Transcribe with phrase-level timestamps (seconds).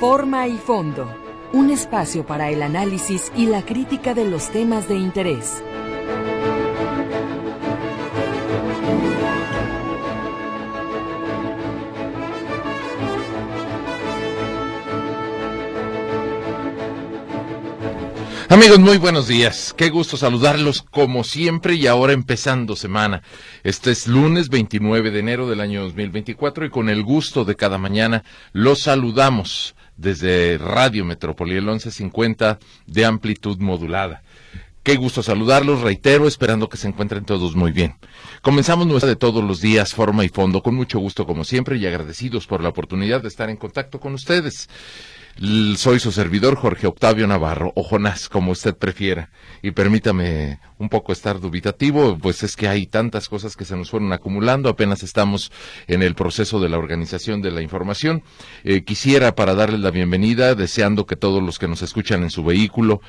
[0.00, 1.14] Forma y fondo.
[1.52, 5.62] Un espacio para el análisis y la crítica de los temas de interés.
[18.48, 19.74] Amigos, muy buenos días.
[19.76, 23.22] Qué gusto saludarlos como siempre y ahora empezando semana.
[23.64, 27.76] Este es lunes 29 de enero del año 2024 y con el gusto de cada
[27.76, 28.24] mañana
[28.54, 34.22] los saludamos desde Radio Metrópoli, el 1150 de amplitud modulada.
[34.82, 37.96] Qué gusto saludarlos, reitero, esperando que se encuentren todos muy bien.
[38.40, 41.86] Comenzamos nuestra de todos los días, forma y fondo, con mucho gusto como siempre y
[41.86, 44.70] agradecidos por la oportunidad de estar en contacto con ustedes.
[45.76, 49.30] Soy su servidor Jorge Octavio Navarro, o Jonás, como usted prefiera.
[49.62, 53.90] Y permítame un poco estar dubitativo, pues es que hay tantas cosas que se nos
[53.90, 55.50] fueron acumulando, apenas estamos
[55.86, 58.22] en el proceso de la organización de la información.
[58.64, 62.44] Eh, quisiera, para darles la bienvenida, deseando que todos los que nos escuchan en su
[62.44, 63.00] vehículo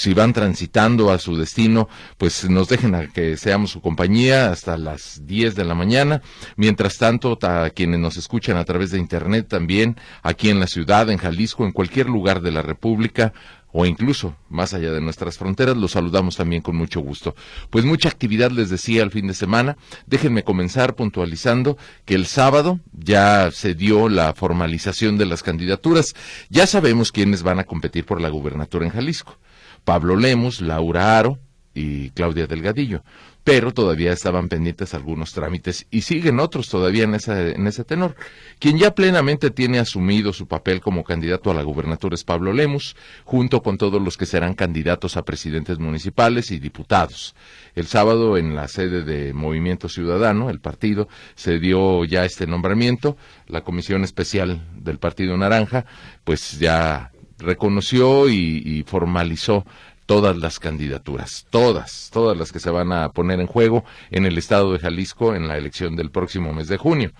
[0.00, 4.78] si van transitando a su destino, pues nos dejen a que seamos su compañía hasta
[4.78, 6.22] las 10 de la mañana.
[6.56, 11.10] Mientras tanto, a quienes nos escuchan a través de Internet también, aquí en la ciudad,
[11.10, 13.34] en Jalisco, en cualquier lugar de la República,
[13.72, 17.34] o incluso más allá de nuestras fronteras, los saludamos también con mucho gusto.
[17.68, 19.76] Pues mucha actividad les decía el fin de semana.
[20.06, 26.14] Déjenme comenzar puntualizando que el sábado ya se dio la formalización de las candidaturas.
[26.48, 29.36] Ya sabemos quiénes van a competir por la gubernatura en Jalisco.
[29.84, 31.38] Pablo Lemos, Laura Aro
[31.74, 33.02] y Claudia Delgadillo.
[33.42, 38.14] Pero todavía estaban pendientes algunos trámites y siguen otros todavía en, en ese tenor.
[38.58, 42.96] Quien ya plenamente tiene asumido su papel como candidato a la gubernatura es Pablo Lemos,
[43.24, 47.34] junto con todos los que serán candidatos a presidentes municipales y diputados.
[47.74, 53.16] El sábado en la sede de Movimiento Ciudadano, el partido, se dio ya este nombramiento.
[53.46, 55.86] La comisión especial del Partido Naranja,
[56.24, 57.10] pues ya
[57.40, 59.64] reconoció y, formalizó
[60.06, 64.38] todas las candidaturas, todas, todas las que se van a poner en juego en el
[64.38, 67.12] estado de Jalisco en la elección del próximo mes de junio.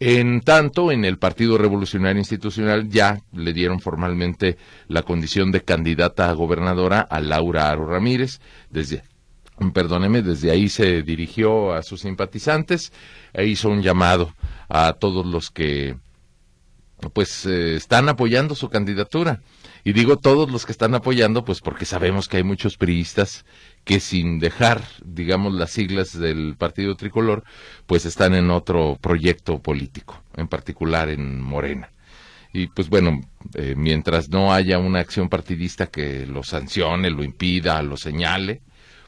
[0.00, 6.28] En tanto, en el Partido Revolucionario Institucional ya le dieron formalmente la condición de candidata
[6.28, 8.40] a gobernadora a Laura Aro Ramírez.
[8.70, 9.04] Desde,
[9.72, 12.92] perdóneme, desde ahí se dirigió a sus simpatizantes
[13.32, 14.34] e hizo un llamado
[14.68, 15.96] a todos los que
[17.12, 19.40] pues eh, están apoyando su candidatura.
[19.84, 23.44] Y digo todos los que están apoyando, pues porque sabemos que hay muchos priistas
[23.84, 27.44] que sin dejar, digamos, las siglas del Partido Tricolor,
[27.86, 31.90] pues están en otro proyecto político, en particular en Morena.
[32.52, 33.20] Y pues bueno,
[33.54, 38.62] eh, mientras no haya una acción partidista que lo sancione, lo impida, lo señale,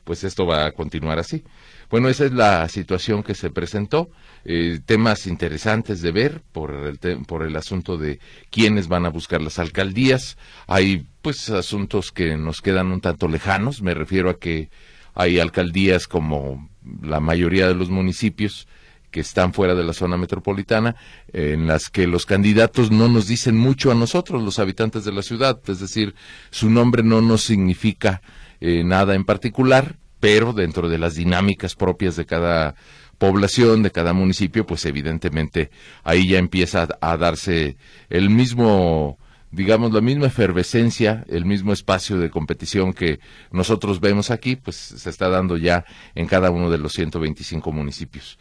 [0.07, 1.43] pues esto va a continuar así.
[1.91, 4.09] Bueno, esa es la situación que se presentó.
[4.45, 9.43] Eh, temas interesantes de ver por el, por el asunto de quiénes van a buscar
[9.43, 10.39] las alcaldías.
[10.69, 13.83] Hay pues asuntos que nos quedan un tanto lejanos.
[13.83, 14.71] Me refiero a que
[15.13, 16.71] hay alcaldías como
[17.03, 18.69] la mayoría de los municipios
[19.11, 20.95] que están fuera de la zona metropolitana,
[21.33, 25.23] en las que los candidatos no nos dicen mucho a nosotros, los habitantes de la
[25.23, 26.15] ciudad, es decir,
[26.51, 28.21] su nombre no nos significa
[28.61, 32.75] eh, nada en particular, pero dentro de las dinámicas propias de cada
[33.19, 35.71] población, de cada municipio, pues evidentemente
[36.05, 37.77] ahí ya empieza a, darse
[38.11, 39.19] el mismo
[39.53, 43.21] digamos, la misma efervescencia, el mismo espacio de competición que
[43.53, 48.39] nosotros vemos aquí, pues se está dando ya en cada uno de los 125 municipios.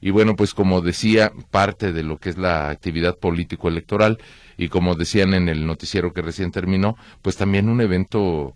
[0.00, 4.18] Y bueno, pues como decía, parte de lo que es la actividad político-electoral
[4.56, 8.54] y como decían en el noticiero que recién terminó, pues también un evento,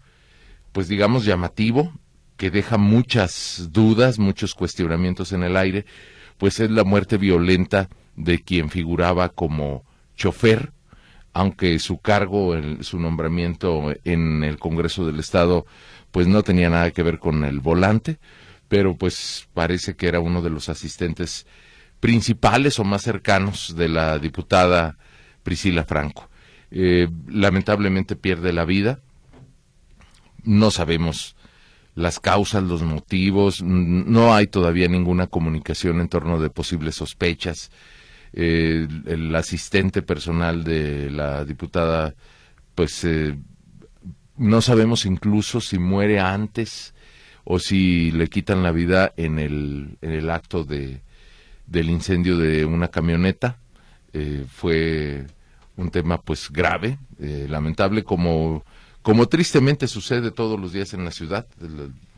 [0.72, 1.92] pues digamos, llamativo,
[2.36, 5.84] que deja muchas dudas, muchos cuestionamientos en el aire,
[6.38, 9.84] pues es la muerte violenta de quien figuraba como
[10.16, 10.72] chofer,
[11.32, 15.66] aunque su cargo, su nombramiento en el Congreso del Estado,
[16.10, 18.18] pues no tenía nada que ver con el volante,
[18.68, 21.46] pero pues parece que era uno de los asistentes
[22.00, 24.98] principales o más cercanos de la diputada
[25.42, 26.28] Priscila Franco.
[26.70, 29.00] Eh, lamentablemente pierde la vida.
[30.44, 31.36] No sabemos
[31.94, 37.70] las causas, los motivos, no hay todavía ninguna comunicación en torno de posibles sospechas.
[38.32, 42.14] Eh, el asistente personal de la diputada,
[42.74, 43.36] pues eh,
[44.38, 46.94] no sabemos incluso si muere antes
[47.44, 51.02] o si le quitan la vida en el, en el acto de,
[51.66, 53.58] del incendio de una camioneta.
[54.14, 55.26] Eh, fue
[55.76, 58.64] un tema pues grave, lamentable, como
[59.02, 61.46] como tristemente sucede todos los días en la ciudad,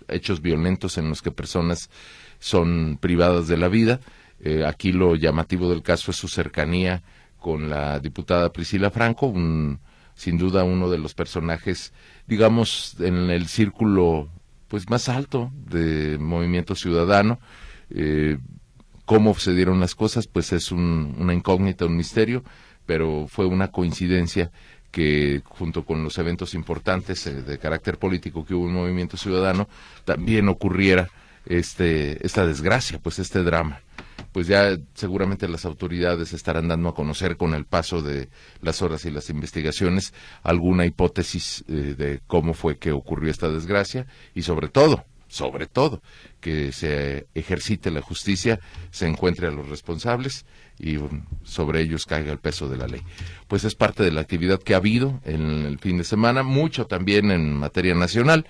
[0.09, 1.91] hechos violentos en los que personas
[2.39, 4.01] son privadas de la vida.
[4.41, 7.03] Eh, aquí lo llamativo del caso es su cercanía
[7.39, 9.81] con la diputada Priscila Franco, un,
[10.15, 11.93] sin duda uno de los personajes,
[12.27, 14.29] digamos, en el círculo
[14.69, 17.39] pues más alto de movimiento ciudadano.
[17.91, 18.39] Eh,
[19.05, 22.43] cómo se dieron las cosas, pues es una incógnita, un misterio,
[22.87, 24.51] pero fue una coincidencia
[24.95, 29.69] que junto con los eventos importantes eh, de carácter político que hubo en Movimiento Ciudadano,
[30.05, 31.11] también ocurriera
[31.47, 33.81] este, esta desgracia, pues este drama.
[34.31, 38.29] Pues ya seguramente las autoridades estarán dando a conocer con el paso de
[38.61, 40.15] las horas y las investigaciones
[40.45, 46.01] alguna hipótesis eh, de cómo fue que ocurrió esta desgracia y sobre todo, sobre todo,
[46.41, 48.61] que se ejercite la justicia,
[48.93, 50.47] se encuentre a los responsables
[50.79, 50.97] y
[51.43, 53.03] sobre ellos caiga el peso de la ley.
[53.49, 56.87] Pues es parte de la actividad que ha habido en el fin de semana, mucho
[56.87, 58.47] también en materia nacional.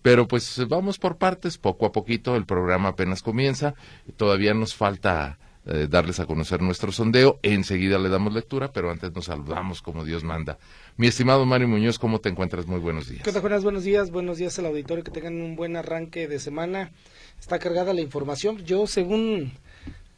[0.00, 3.74] Pero pues vamos por partes, poco a poquito, el programa apenas comienza,
[4.16, 9.12] todavía nos falta eh, darles a conocer nuestro sondeo, enseguida le damos lectura, pero antes
[9.14, 10.58] nos saludamos como Dios manda.
[10.96, 12.66] Mi estimado Mario Muñoz, ¿cómo te encuentras?
[12.66, 13.22] Muy buenos días.
[13.22, 16.90] ¿Qué tal, Buenos días, buenos días al auditorio, que tengan un buen arranque de semana.
[17.38, 18.58] Está cargada la información.
[18.64, 19.52] Yo, según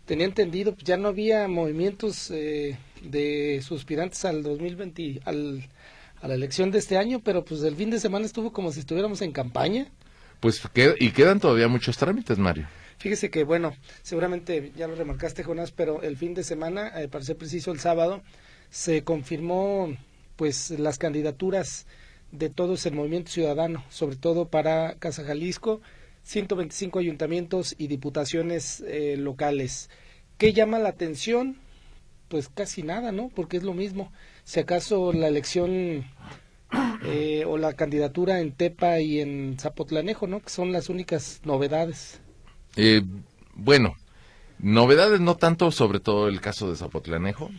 [0.06, 5.69] tenía entendido, pues, ya no había movimientos eh, de suspirantes al 2020, al,
[6.23, 8.81] a la elección de este año, pero pues el fin de semana estuvo como si
[8.81, 9.88] estuviéramos en campaña.
[10.40, 10.62] Pues
[11.00, 12.67] y quedan todavía muchos trámites, Mario.
[12.99, 17.25] Fíjese que, bueno, seguramente ya lo remarcaste, Jonás, pero el fin de semana, eh, para
[17.25, 18.23] ser preciso, el sábado,
[18.70, 19.96] se confirmó
[20.37, 21.87] pues las candidaturas
[22.32, 25.81] de todos el movimiento ciudadano, sobre todo para Casa Jalisco,
[26.25, 29.90] 125 ayuntamientos y diputaciones eh, locales.
[30.38, 31.56] ¿Qué llama la atención?
[32.29, 33.29] Pues casi nada, ¿no?
[33.29, 34.11] Porque es lo mismo.
[34.43, 36.05] Si acaso la elección
[37.05, 40.40] eh, o la candidatura en Tepa y en Zapotlanejo, ¿no?
[40.40, 42.20] Que son las únicas novedades.
[42.76, 43.03] Eh,
[43.55, 43.94] bueno,
[44.59, 47.50] novedades no tanto, sobre todo el caso de Zapotlanejo.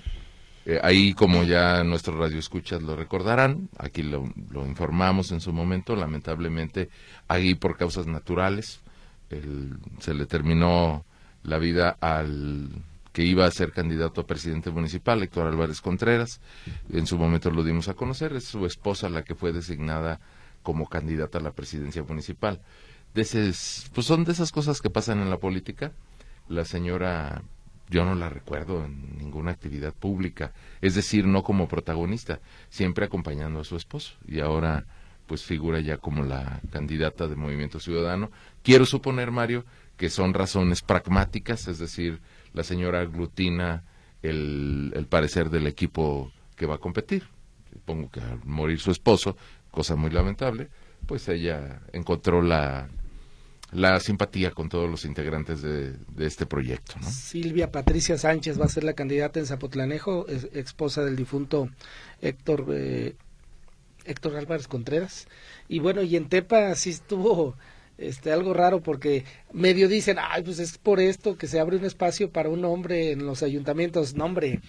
[0.65, 4.25] Eh, ahí, como ya nuestros radioescuchas lo recordarán, aquí lo,
[4.65, 6.89] informamos en su momento, lamentablemente,
[7.27, 8.81] ahí por causas naturales,
[9.99, 11.03] se le terminó
[11.43, 12.69] la vida al
[13.15, 16.41] que iba a ser candidato a presidente municipal, Héctor Álvarez Contreras.
[16.91, 20.19] En su momento lo dimos a conocer, es su esposa la que fue designada
[20.63, 22.59] como candidata a la presidencia municipal.
[23.15, 23.23] De
[23.93, 25.93] pues son de esas cosas que pasan en la política.
[26.49, 27.41] La señora
[27.89, 30.51] yo no la recuerdo en ninguna actividad pública,
[30.81, 34.85] es decir, no como protagonista, siempre acompañando a su esposo y ahora
[35.27, 38.31] pues figura ya como la candidata de Movimiento Ciudadano.
[38.63, 39.65] Quiero suponer, Mario,
[39.95, 42.19] que son razones pragmáticas, es decir,
[42.53, 43.83] la señora aglutina
[44.23, 47.23] el, el parecer del equipo que va a competir.
[47.71, 49.37] Supongo que al morir su esposo,
[49.71, 50.67] cosa muy lamentable,
[51.07, 52.89] pues ella encontró la
[53.75, 56.95] la simpatía con todos los integrantes de, este proyecto.
[57.03, 61.69] Silvia Patricia Sánchez va a ser la candidata en Zapotlanejo, es, esposa del difunto
[62.21, 63.15] Héctor, eh,
[64.05, 65.27] Héctor Álvarez Contreras.
[65.67, 67.55] Y bueno, y en Tepa sí estuvo
[67.97, 71.85] este algo raro porque medio dicen, ay, pues es por esto que se abre un
[71.85, 74.15] espacio para un hombre en los ayuntamientos.
[74.15, 74.61] No, hombre,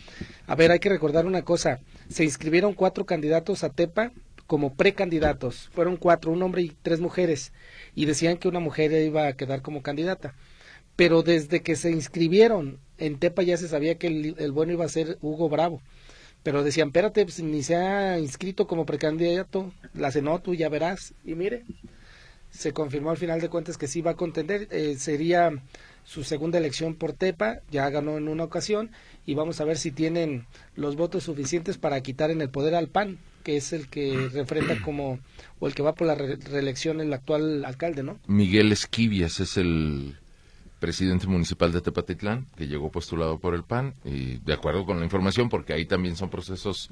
[0.49, 4.11] a ver, hay que recordar una cosa, se inscribieron cuatro candidatos a Tepa
[4.47, 7.53] como precandidatos, fueron cuatro, un hombre y tres mujeres
[7.95, 10.35] y decían que una mujer iba a quedar como candidata.
[10.97, 14.89] Pero desde que se inscribieron en Tepa ya se sabía que el, bueno iba a
[14.89, 15.83] ser Hugo Bravo.
[16.43, 21.13] Pero decían, espérate, pues, ni se ha inscrito como precandidato, la cenó tú ya verás.
[21.25, 21.65] Y mire,
[22.51, 24.69] se confirmó al final de cuentas que sí va a contender.
[24.71, 25.51] Eh, sería
[26.05, 28.91] su segunda elección por Tepa, ya ganó en una ocasión
[29.27, 32.89] y vamos a ver si tienen los votos suficientes para quitar en el poder al
[32.89, 35.19] PAN, que es el que refrenda como,
[35.59, 38.19] o el que va por la reelección el actual alcalde, ¿no?
[38.29, 40.17] Miguel Esquivias es el
[40.79, 45.05] presidente municipal de Tepatitlán, que llegó postulado por el PAN, y de acuerdo con la
[45.05, 46.91] información, porque ahí también son procesos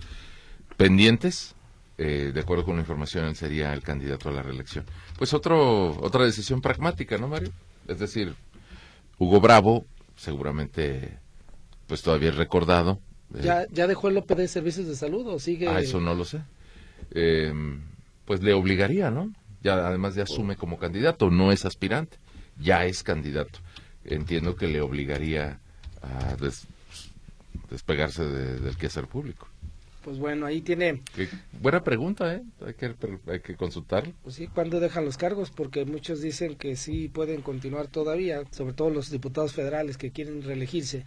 [0.76, 1.54] pendientes,
[1.98, 4.84] eh, de acuerdo con la información, él sería el candidato a la reelección.
[5.18, 7.50] Pues otro, otra decisión pragmática, ¿no, Mario?
[7.86, 8.34] Es decir,
[9.18, 9.84] Hugo Bravo,
[10.16, 11.18] seguramente,
[11.86, 13.00] pues todavía es recordado,
[13.42, 15.68] ¿Ya, ¿Ya dejó el OPD de Servicios de Salud o sigue?
[15.68, 16.40] Ah, eso no lo sé.
[17.10, 17.80] Em,
[18.24, 19.32] pues le obligaría, ¿no?
[19.62, 22.18] Ya además ya asume como candidato, no es aspirante,
[22.58, 23.58] ya es candidato.
[24.04, 25.58] Entiendo que le obligaría
[26.02, 26.36] a
[27.70, 29.48] despegarse del quehacer público.
[30.04, 31.00] Pues bueno, ahí tiene...
[31.62, 32.42] buena pregunta, ¿eh?
[32.64, 32.94] Hay que,
[33.26, 34.12] hay que consultarlo.
[34.23, 35.50] Pues sí, ¿cuándo dejan los cargos?
[35.50, 40.42] Porque muchos dicen que sí pueden continuar todavía, sobre todo los diputados federales que quieren
[40.42, 41.06] reelegirse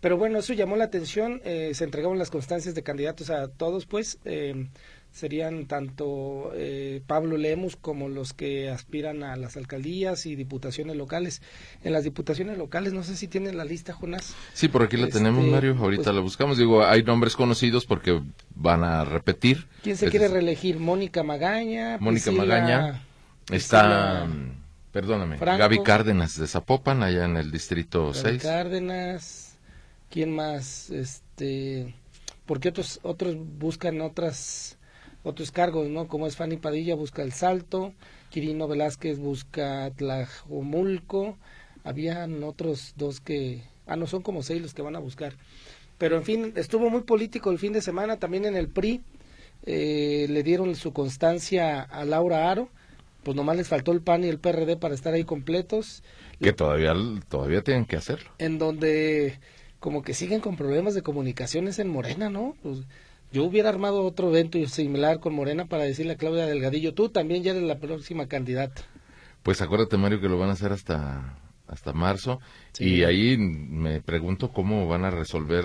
[0.00, 3.84] Pero bueno, eso llamó la atención, eh, se entregaron las constancias de candidatos a todos,
[3.84, 4.68] pues eh,
[5.12, 11.42] serían tanto eh, Pablo Lemus como los que aspiran a las alcaldías y diputaciones locales.
[11.82, 14.34] En las diputaciones locales, no sé si tienen la lista, Jonás.
[14.54, 15.76] Sí, por aquí la tenemos, Este, Mario.
[15.78, 16.58] Ahorita pues- la buscamos.
[16.58, 18.20] Digo, hay nombres conocidos porque
[18.54, 19.66] van a repetir.
[19.82, 20.78] ¿Quién se Es quiere reelegir?
[20.78, 21.98] Mónica Magaña.
[21.98, 23.02] Mónica Priscila- Magaña.
[23.50, 23.80] Está,
[24.24, 24.62] Priscila mm,
[24.92, 25.58] perdóname, Franco.
[25.58, 28.42] Gaby Cárdenas de Zapopan, allá en el distrito Gaby 6.
[28.42, 29.56] Cárdenas.
[30.10, 30.90] ¿Quién más?
[30.90, 31.94] Este,
[32.46, 34.77] porque otros otros buscan otras
[35.28, 36.08] otros cargos, ¿no?
[36.08, 37.92] Como es Fanny Padilla busca el Salto,
[38.30, 41.36] Quirino Velázquez busca Tlajomulco,
[41.84, 45.34] habían otros dos que ah no son como seis los que van a buscar.
[45.98, 49.02] Pero en fin, estuvo muy político el fin de semana también en el PRI.
[49.66, 52.68] eh, le dieron su constancia a Laura Aro,
[53.24, 56.02] pues nomás les faltó el PAN y el PRD para estar ahí completos
[56.40, 56.94] Que todavía,
[57.28, 58.30] todavía tienen que hacerlo.
[58.38, 59.40] en donde
[59.80, 62.56] como que siguen con problemas de comunicaciones en Morena, ¿no?
[62.62, 62.78] Pues
[63.32, 67.42] yo hubiera armado otro evento similar con Morena para decirle a Claudia Delgadillo, tú también
[67.42, 68.82] ya eres la próxima candidata.
[69.42, 72.40] Pues acuérdate, Mario, que lo van a hacer hasta, hasta marzo.
[72.72, 72.84] Sí.
[72.96, 75.64] Y ahí me pregunto cómo van a resolver.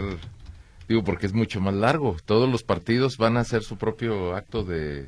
[0.88, 2.18] Digo, porque es mucho más largo.
[2.26, 5.04] Todos los partidos van a hacer su propio acto de,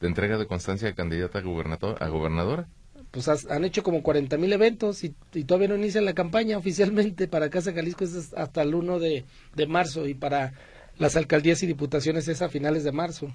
[0.00, 2.66] de entrega de constancia de candidata a, gobernador, a gobernadora.
[3.10, 6.58] Pues has- han hecho como 40 mil eventos y, y todavía no inicia la campaña
[6.58, 9.24] oficialmente para Casa Jalisco es hasta el 1 de,
[9.54, 10.52] de marzo y para
[10.98, 13.32] las alcaldías y diputaciones es a finales de marzo.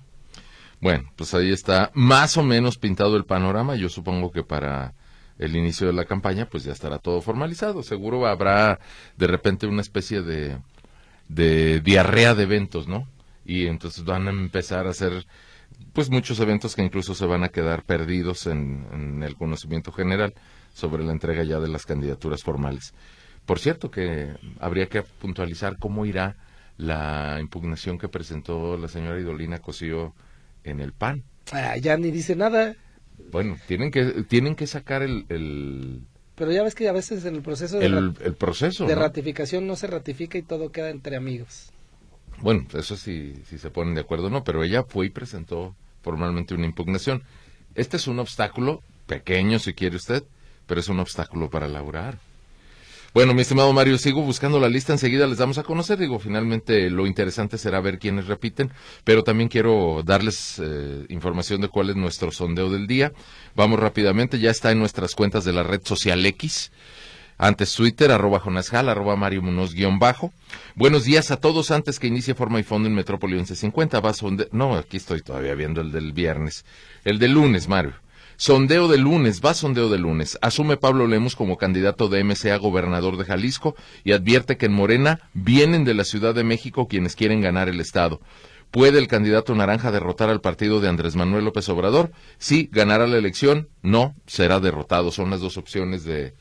[0.82, 3.76] Bueno, pues ahí está más o menos pintado el panorama.
[3.76, 4.94] Yo supongo que para
[5.40, 7.84] el inicio de la campaña, pues ya estará todo formalizado.
[7.84, 8.80] Seguro habrá
[9.18, 10.58] de repente una especie de,
[11.30, 13.08] de diarrea de eventos, ¿no?
[13.46, 15.26] Y entonces van a empezar a hacer,
[15.94, 20.34] pues muchos eventos que incluso se van a quedar perdidos en, en el conocimiento general
[20.74, 22.94] sobre la entrega ya de las candidaturas formales.
[23.46, 26.36] Por cierto, que habría que puntualizar cómo irá
[26.78, 30.14] la impugnación que presentó la señora Idolina Cosío
[30.64, 31.24] en el PAN.
[31.52, 32.76] Ah, ya ni dice nada,
[33.32, 37.36] Bueno, tienen que tienen que sacar el el, pero ya ves que a veces en
[37.36, 38.86] el proceso de, el, el proceso.
[38.86, 39.02] de ¿no?
[39.02, 41.72] ratificación no se ratifica y todo queda entre amigos.
[42.42, 45.76] Bueno, eso sí, si se ponen de acuerdo o no, pero ella fue y presentó
[46.02, 47.24] formalmente una impugnación.
[47.76, 50.24] Este es un obstáculo pequeño, si quiere usted,
[50.66, 52.18] pero es un obstáculo para laburar.
[53.14, 56.00] Bueno, mi estimado Mario, sigo buscando la lista, enseguida les damos a conocer.
[56.00, 58.72] Digo, finalmente lo interesante será ver quiénes repiten,
[59.04, 63.14] pero también quiero darles eh, información de cuál es nuestro sondeo del día.
[63.56, 66.72] Vamos rápidamente, ya está en nuestras cuentas de la red social X.
[67.38, 70.34] Antes Twitter, arroba Jonasjal, arroba Mario Munoz guion bajo.
[70.74, 71.70] Buenos días a todos.
[71.70, 74.50] Antes que inicie Forma y Fondo en Metrópoli 1150, va sonde...
[74.52, 76.66] No, aquí estoy todavía viendo el del viernes.
[77.04, 77.94] El del lunes, Mario.
[78.44, 80.38] Sondeo de lunes, va sondeo de lunes.
[80.42, 83.74] Asume Pablo Lemos como candidato de MC a gobernador de Jalisco
[84.04, 87.80] y advierte que en Morena vienen de la Ciudad de México quienes quieren ganar el
[87.80, 88.20] Estado.
[88.70, 92.12] ¿Puede el candidato naranja derrotar al partido de Andrés Manuel López Obrador?
[92.38, 93.70] Sí, ganará la elección.
[93.82, 95.12] No, será derrotado.
[95.12, 96.34] Son las dos opciones de,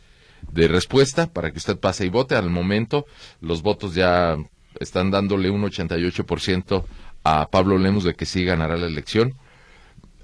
[0.51, 2.35] de respuesta para que usted pase y vote.
[2.35, 3.07] Al momento,
[3.41, 4.39] los votos ya
[4.81, 6.85] están dándole un 88%
[7.23, 9.35] a Pablo Lemos de que sí ganará la elección.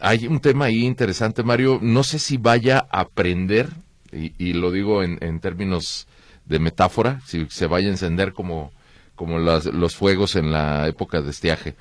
[0.01, 1.79] Hay un tema ahí interesante, Mario.
[1.83, 3.69] No sé si vaya a aprender,
[4.13, 6.07] y, y lo digo en, en términos
[6.47, 8.71] de metáfora, si se vaya a encender como,
[9.17, 11.75] como las- los fuegos en la época de estiaje.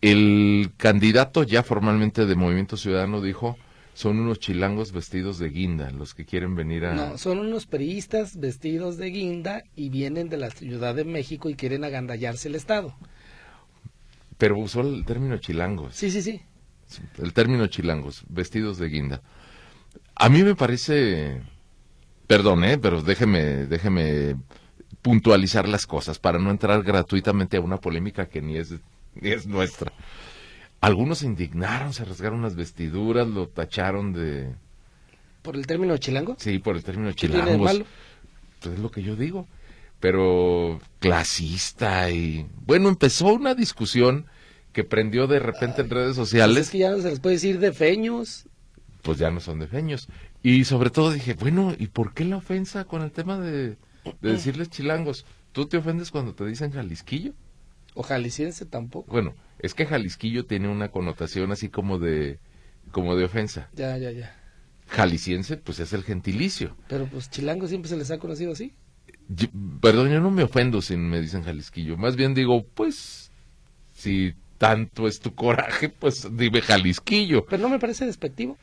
[0.00, 3.58] El candidato ya formalmente de Movimiento Ciudadano dijo,
[3.94, 6.94] son unos chilangos vestidos de guinda los que quieren venir a...
[6.94, 11.56] No, son unos priistas vestidos de guinda y vienen de la Ciudad de México y
[11.56, 12.94] quieren agandallarse el Estado.
[14.38, 15.96] Pero usó el término chilangos.
[15.96, 16.40] Sí, sí, sí.
[17.18, 19.22] El término chilangos, vestidos de guinda.
[20.14, 21.42] A mí me parece,
[22.26, 22.78] perdón, ¿eh?
[22.78, 24.36] pero déjeme, déjeme
[25.02, 28.74] puntualizar las cosas para no entrar gratuitamente a una polémica que ni es,
[29.14, 29.92] ni es nuestra.
[30.80, 34.54] Algunos se indignaron, se rasgaron las vestiduras, lo tacharon de,
[35.42, 36.36] ¿Por el término chilango?
[36.38, 37.64] sí, por el término ¿Qué tiene de chilangos.
[37.64, 37.86] malo?
[38.60, 39.46] Pues es lo que yo digo.
[40.00, 44.26] Pero clasista y bueno, empezó una discusión
[44.72, 46.58] que prendió de repente en redes Pues sociales.
[46.66, 48.46] es que ya no se les puede decir de feños.
[49.02, 50.08] pues ya no son de feños.
[50.42, 53.76] Y sobre todo dije, bueno, ¿y por qué la ofensa con el tema de,
[54.20, 55.24] de decirles chilangos?
[55.52, 57.32] ¿Tú te ofendes cuando te dicen jalisquillo?
[57.94, 59.10] O jalisciense tampoco.
[59.10, 62.38] Bueno, es que jalisquillo tiene una connotación así como de,
[62.92, 63.70] como de ofensa.
[63.74, 64.34] Ya, ya, ya.
[64.88, 66.76] Jalisciense, pues es el gentilicio.
[66.88, 68.72] Pero pues chilango siempre se les ha conocido así.
[69.28, 69.48] Yo-
[69.80, 71.96] perdón, yo no me ofendo si me dicen jalisquillo.
[71.96, 73.30] Más bien digo, pues,
[73.92, 77.46] si tanto es tu coraje, pues dime jalisquillo.
[77.46, 78.58] Pero no me parece despectivo.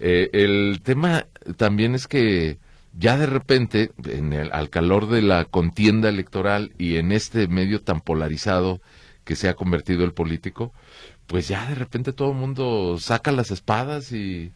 [0.00, 2.58] Eh, el tema también es que
[2.96, 7.80] ya de repente, en el, al calor de la contienda electoral y en este medio
[7.80, 8.80] tan polarizado
[9.24, 10.72] que se ha convertido el político,
[11.26, 14.52] pues ya de repente todo el mundo saca las espadas y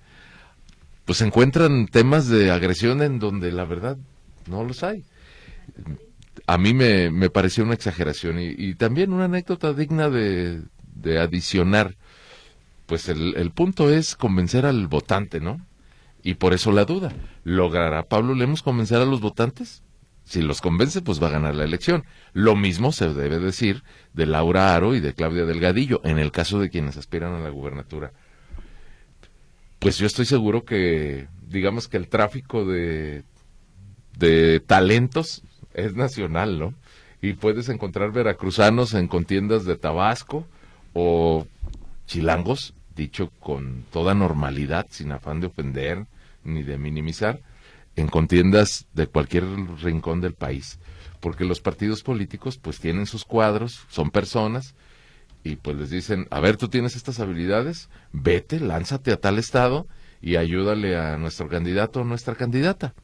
[1.04, 3.97] pues encuentran temas de agresión en donde la verdad
[4.47, 5.04] no los hay.
[6.47, 10.62] A mí me, me pareció una exageración y, también una anécdota digna de,
[10.95, 11.97] de adicionar.
[12.87, 15.61] Pues el, el punto es convencer al votante, ¿no?
[16.23, 17.12] Y por eso la duda.
[17.45, 19.83] ¿Logrará Pablo Lemos convencer a los votantes?
[20.25, 22.04] Si los convence, pues va a ganar la elección.
[22.35, 26.61] Lo mismo se debe decir de Laura Aro y de Claudia Delgadillo, en el caso
[26.61, 28.12] de quienes aspiran a la gubernatura.
[29.78, 33.25] Pues yo estoy seguro que, digamos que el tráfico de,
[34.18, 35.42] de talentos
[35.78, 36.75] es nacional, ¿no?
[37.20, 40.47] Y puedes encontrar veracruzanos en contiendas de Tabasco
[40.92, 41.47] o
[42.06, 46.06] chilangos, dicho con toda normalidad, sin afán de ofender
[46.44, 47.40] ni de minimizar,
[47.97, 49.44] en contiendas de cualquier
[49.82, 50.78] rincón del país.
[51.20, 54.75] Porque los partidos políticos pues tienen sus cuadros, son personas,
[55.44, 59.87] y pues les dicen, a ver, tú tienes estas habilidades, vete, lánzate a tal estado
[60.20, 62.94] y ayúdale a nuestro candidato o nuestra candidata.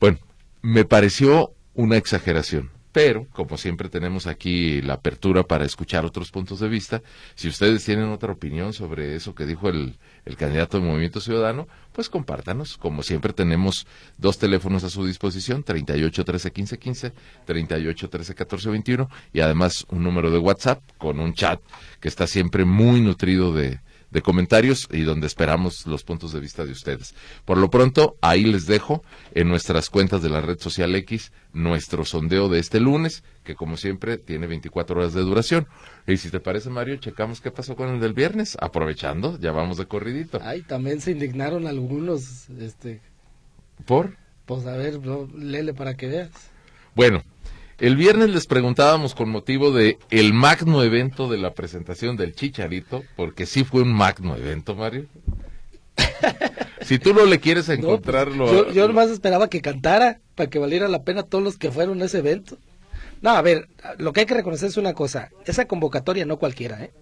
[0.00, 0.18] Bueno,
[0.64, 2.70] me pareció una exageración.
[2.90, 7.02] Pero, como siempre tenemos aquí la apertura para escuchar otros puntos de vista,
[7.34, 11.68] si ustedes tienen otra opinión sobre eso que dijo el, el candidato del Movimiento Ciudadano,
[11.92, 12.78] pues compártanos.
[12.78, 17.12] Como siempre tenemos dos teléfonos a su disposición, 38 13 15 15,
[17.44, 21.60] 38 13 14 21 y además un número de WhatsApp con un chat
[22.00, 23.80] que está siempre muy nutrido de,
[24.14, 27.14] de comentarios y donde esperamos los puntos de vista de ustedes.
[27.44, 29.02] Por lo pronto, ahí les dejo
[29.34, 33.76] en nuestras cuentas de la red social X nuestro sondeo de este lunes, que como
[33.76, 35.66] siempre tiene 24 horas de duración.
[36.06, 39.78] Y si te parece, Mario, checamos qué pasó con el del viernes, aprovechando, ya vamos
[39.78, 40.38] de corridito.
[40.42, 43.00] Ay, también se indignaron algunos, este...
[43.84, 44.16] ¿Por?
[44.46, 46.30] Pues a ver, no, lele para que veas.
[46.94, 47.24] Bueno,
[47.86, 53.04] el viernes les preguntábamos con motivo de el magno evento de la presentación del Chicharito,
[53.14, 55.04] porque sí fue un magno evento, Mario.
[56.80, 58.46] si tú no le quieres encontrarlo.
[58.46, 61.58] No, pues, yo, yo nomás esperaba que cantara para que valiera la pena todos los
[61.58, 62.56] que fueron a ese evento.
[63.20, 66.82] No, a ver, lo que hay que reconocer es una cosa, esa convocatoria no cualquiera,
[66.82, 66.92] ¿eh?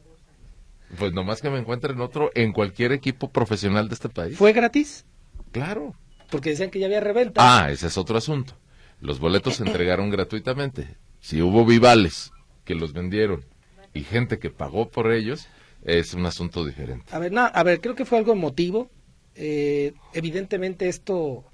[0.98, 4.36] Pues nomás que me encuentren otro en cualquier equipo profesional de este país.
[4.36, 5.06] ¿Fue gratis?
[5.52, 5.94] Claro.
[6.28, 7.40] Porque decían que ya había reventa.
[7.40, 8.54] Ah, ese es otro asunto.
[9.02, 10.96] Los boletos se entregaron gratuitamente.
[11.18, 12.30] Si hubo vivales
[12.64, 13.44] que los vendieron
[13.92, 15.48] y gente que pagó por ellos,
[15.82, 17.06] es un asunto diferente.
[17.10, 18.92] A ver, a ver, creo que fue algo emotivo.
[19.34, 21.44] Eh, evidentemente esto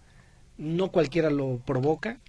[0.59, 2.21] no cualquiera lo provoca.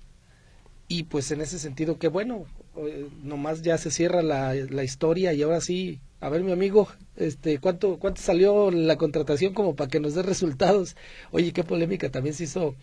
[0.88, 2.46] Y pues en ese sentido, que bueno,
[2.78, 6.88] eh, nomás ya se cierra la, la, historia y ahora sí, a ver mi amigo,
[7.18, 10.96] este, ¿cuánto, cuánto salió la contratación como para que nos dé resultados?
[11.32, 12.76] Oye, qué polémica también se hizo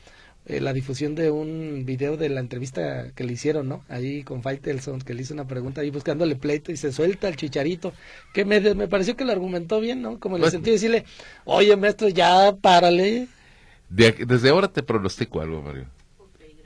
[0.46, 3.84] eh, la difusión de un video de la entrevista que le hicieron, ¿no?
[3.88, 7.34] Ahí con Faitelson, que le hizo una pregunta ahí buscándole pleito y se suelta el
[7.34, 7.92] chicharito,
[8.32, 10.20] que me, me pareció que lo argumentó bien, ¿no?
[10.20, 11.04] Como en el sentido de decirle,
[11.44, 13.26] oye maestro, ya párale.
[13.88, 15.86] De, desde ahora te pronostico algo, Mario.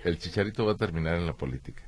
[0.04, 1.82] El chicharito va a terminar en la política.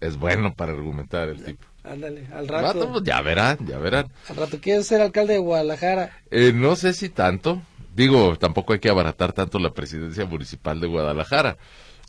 [0.00, 1.64] Es bueno para argumentar el tipo.
[1.84, 2.90] Ándale, al rato.
[2.90, 4.06] Pues, ya verán, ya verán.
[4.28, 6.10] Al rato, ¿quieres ser alcalde de Guadalajara?
[6.30, 7.62] Eh, no sé si tanto.
[8.00, 11.58] Digo, tampoco hay que abaratar tanto la presidencia municipal de Guadalajara.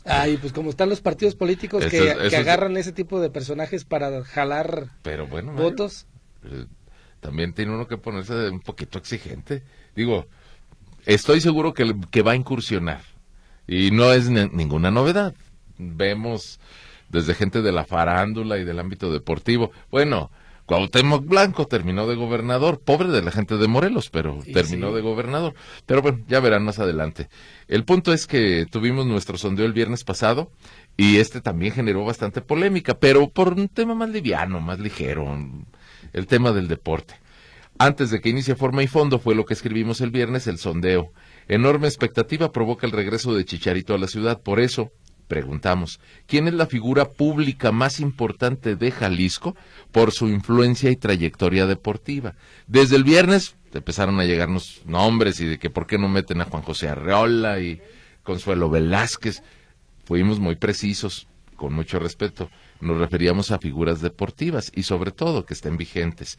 [0.06, 2.86] Ay, pues como están los partidos políticos que, eso, que agarran es...
[2.86, 6.06] ese tipo de personajes para jalar Pero bueno, votos.
[6.42, 6.66] Mario,
[7.20, 9.64] también tiene uno que ponerse un poquito exigente.
[9.94, 10.28] Digo,
[11.04, 13.02] estoy seguro que, que va a incursionar.
[13.68, 15.34] Y no es ninguna novedad.
[15.76, 16.58] Vemos
[17.10, 19.72] desde gente de la farándula y del ámbito deportivo.
[19.90, 20.30] Bueno,
[20.72, 24.94] Cuauhtémoc Blanco terminó de gobernador, pobre de la gente de Morelos, pero terminó sí.
[24.94, 25.52] de gobernador.
[25.84, 27.28] Pero bueno, ya verán más adelante.
[27.68, 30.50] El punto es que tuvimos nuestro sondeo el viernes pasado
[30.96, 35.36] y este también generó bastante polémica, pero por un tema más liviano, más ligero,
[36.14, 37.16] el tema del deporte.
[37.76, 41.12] Antes de que inicie forma y fondo fue lo que escribimos el viernes, el sondeo.
[41.48, 44.90] Enorme expectativa provoca el regreso de Chicharito a la ciudad, por eso
[45.32, 49.56] preguntamos, ¿quién es la figura pública más importante de Jalisco
[49.90, 52.34] por su influencia y trayectoria deportiva?
[52.66, 56.44] Desde el viernes empezaron a llegarnos nombres y de que por qué no meten a
[56.44, 57.80] Juan José Arreola y
[58.22, 59.42] Consuelo Velázquez.
[60.04, 62.50] Fuimos muy precisos, con mucho respeto.
[62.82, 66.38] Nos referíamos a figuras deportivas y sobre todo que estén vigentes.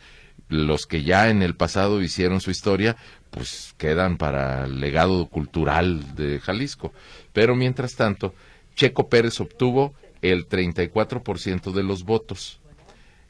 [0.49, 2.95] Los que ya en el pasado hicieron su historia,
[3.31, 6.93] pues quedan para el legado cultural de Jalisco.
[7.33, 8.35] Pero mientras tanto,
[8.75, 12.59] Checo Pérez obtuvo el 34% de los votos.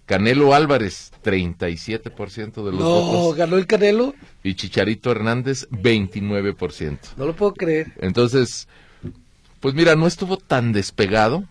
[0.05, 3.37] Canelo Álvarez, 37% de los no, votos.
[3.37, 4.13] ganó el Canelo.
[4.43, 6.97] Y Chicharito Hernández, 29%.
[7.17, 7.93] No lo puedo creer.
[8.01, 8.67] Entonces,
[9.61, 11.45] Pues mira, no estuvo tan despegado,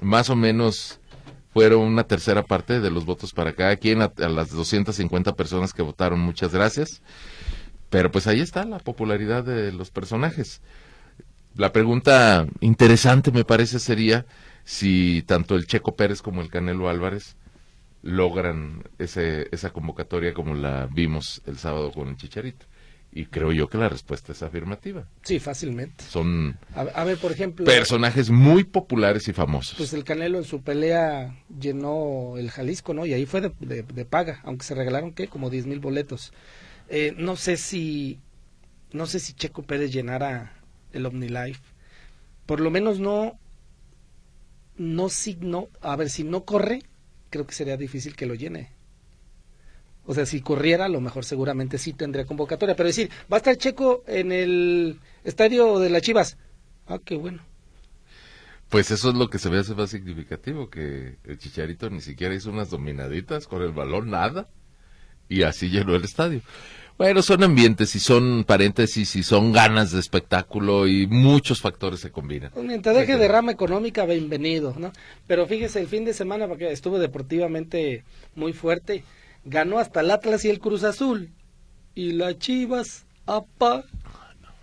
[0.00, 0.98] más o menos
[1.52, 5.74] fueron una tercera parte de los votos para cada quien, a, a las 250 personas
[5.74, 7.02] que votaron, muchas gracias.
[7.90, 10.62] Pero pues ahí está la popularidad de los personajes.
[11.56, 14.26] La pregunta interesante me parece sería
[14.64, 17.36] si tanto el Checo Pérez como el Canelo Álvarez
[18.02, 22.66] logran ese, esa convocatoria como la vimos el sábado con el Chicharito.
[23.16, 25.04] Y creo yo que la respuesta es afirmativa.
[25.22, 26.02] Sí, fácilmente.
[26.02, 29.76] Son A, a ver, por ejemplo, personajes muy populares y famosos.
[29.78, 33.06] pues el Canelo en su pelea llenó el Jalisco, ¿no?
[33.06, 35.28] Y ahí fue de, de- de paga, aunque se regalaron, ¿qué?
[35.28, 36.32] Como 10 mil boletos.
[36.88, 38.18] Eh, no sé si,
[38.92, 40.52] no sé si Checo Pérez llenara
[40.94, 41.60] el OmniLife.
[42.46, 43.38] Por lo menos no,
[44.76, 46.82] no si no, a ver, si no corre,
[47.30, 48.70] creo que sería difícil que lo llene.
[50.06, 52.76] O sea, si corriera, a lo mejor seguramente sí tendría convocatoria.
[52.76, 56.36] Pero decir, va a estar Checo en el estadio de las Chivas.
[56.86, 57.42] Ah, qué bueno.
[58.68, 62.34] Pues eso es lo que se me hace más significativo, que el Chicharito ni siquiera
[62.34, 64.48] hizo unas dominaditas con el balón, nada,
[65.28, 66.40] y así llenó el estadio.
[66.96, 72.12] Bueno, son ambientes y son paréntesis y son ganas de espectáculo y muchos factores se
[72.12, 72.52] combinan.
[72.52, 74.92] Pues Mientras deje derrama económica, bienvenido, ¿no?
[75.26, 78.04] Pero fíjese, el fin de semana, porque estuvo deportivamente
[78.36, 79.02] muy fuerte,
[79.44, 81.32] ganó hasta el Atlas y el Cruz Azul.
[81.96, 83.82] Y las Chivas, apa.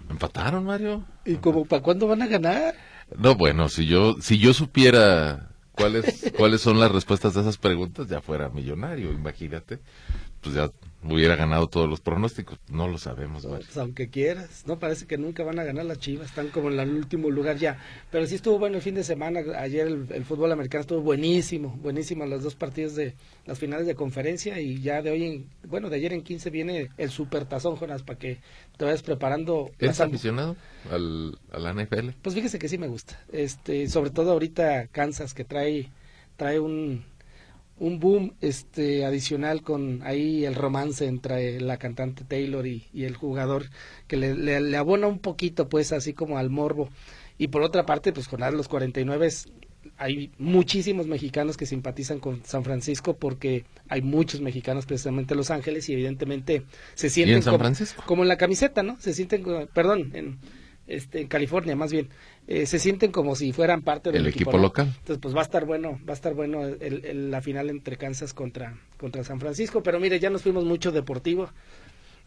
[0.09, 1.03] ¿Empataron, Mario?
[1.25, 2.75] ¿Y como para cuándo van a ganar?
[3.17, 8.07] No, bueno, si yo, si yo supiera cuáles, cuáles son las respuestas de esas preguntas,
[8.07, 9.79] ya fuera millonario, imagínate.
[10.41, 10.71] Pues ya
[11.03, 12.59] hubiera ganado todos los pronósticos.
[12.69, 13.65] No lo sabemos, Mario.
[13.65, 16.79] Pues aunque quieras, no parece que nunca van a ganar las Chivas, están como en
[16.79, 17.79] el último lugar ya.
[18.11, 21.77] Pero sí estuvo bueno el fin de semana, ayer el, el fútbol americano estuvo buenísimo,
[21.81, 25.89] buenísimo los dos partidos de las finales de conferencia y ya de hoy, en, bueno,
[25.89, 28.39] de ayer en 15 viene el super tazón, Jonas, para que
[28.77, 29.71] te vayas preparando.
[29.79, 30.55] ¿Eres aficionado
[30.91, 32.09] al, a la NFL?
[32.21, 35.89] Pues fíjese que sí me gusta, este, sobre todo ahorita Kansas que trae,
[36.37, 37.03] trae un,
[37.81, 43.15] un boom este adicional con ahí el romance entre la cantante Taylor y, y el
[43.15, 43.65] jugador
[44.07, 46.89] que le, le, le abona un poquito pues así como al morbo
[47.39, 49.29] y por otra parte pues con los 49
[49.97, 55.49] hay muchísimos mexicanos que simpatizan con San Francisco porque hay muchos mexicanos precisamente en Los
[55.49, 56.63] Ángeles y evidentemente
[56.93, 58.03] se sienten en San como, Francisco?
[58.05, 58.99] como en la camiseta, ¿no?
[58.99, 60.37] Se sienten, como- perdón, en,
[60.87, 62.09] este, en California más bien,
[62.53, 64.87] eh, se sienten como si fueran parte del El equipo local.
[64.87, 67.97] Entonces, pues va a estar bueno, va a estar bueno el- el- la final entre
[67.97, 69.81] Kansas contra, contra San Francisco.
[69.83, 71.49] Pero mire, ya nos fuimos mucho deportivo.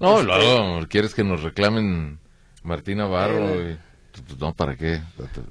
[0.00, 2.18] No, Este- luego quieres que nos reclamen
[2.62, 3.60] Martín Navarro.
[3.60, 3.76] Eh.
[4.16, 5.00] y, pues, no, ¿para qué?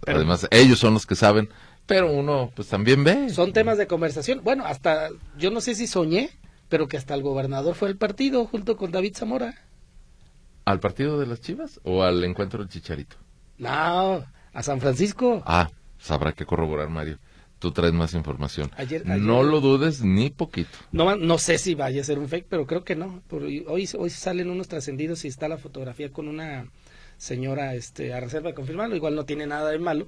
[0.08, 1.50] Además, ellos son los que saben,
[1.86, 3.30] pero uno pues también ve.
[3.30, 4.42] Son temas de conversación.
[4.44, 6.30] Bueno, hasta, yo no sé si soñé,
[6.70, 9.54] pero que hasta el gobernador fue al partido junto con David Zamora.
[10.66, 13.18] ¿Al partido de las Chivas o al encuentro del Chicharito?
[13.58, 15.42] No, a San Francisco.
[15.46, 15.70] Ah,
[16.10, 17.18] habrá que corroborar, Mario.
[17.60, 18.70] Tú traes más información.
[18.76, 20.70] Ayer- ayer- No lo dudes ni poquito.
[20.92, 23.22] No, no sé si vaya a ser un fake, pero creo que no.
[23.30, 23.66] Por- hoy,
[23.98, 26.68] hoy salen unos trascendidos y está la fotografía con una
[27.18, 28.96] señora este, a reserva de confirmarlo.
[28.98, 30.08] Igual no tiene nada de malo.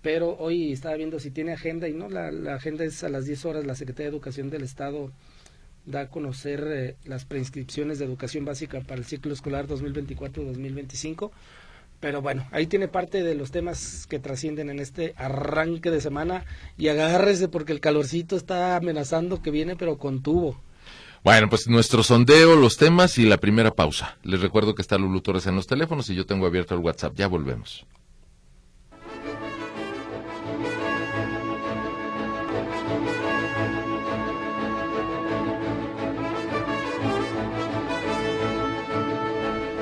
[0.00, 3.26] Pero hoy estaba viendo si tiene agenda y no, la, la agenda es a las
[3.26, 3.66] 10 horas.
[3.66, 5.12] La Secretaría de Educación del Estado
[5.84, 11.30] da a conocer eh, las preinscripciones de educación básica para el ciclo escolar 2024-2025.
[12.00, 16.46] Pero bueno, ahí tiene parte de los temas que trascienden en este arranque de semana.
[16.78, 20.58] Y agárrese porque el calorcito está amenazando que viene, pero con tubo.
[21.22, 24.16] Bueno, pues nuestro sondeo, los temas y la primera pausa.
[24.22, 27.14] Les recuerdo que está Lulu Torres en los teléfonos y yo tengo abierto el WhatsApp.
[27.14, 27.84] Ya volvemos.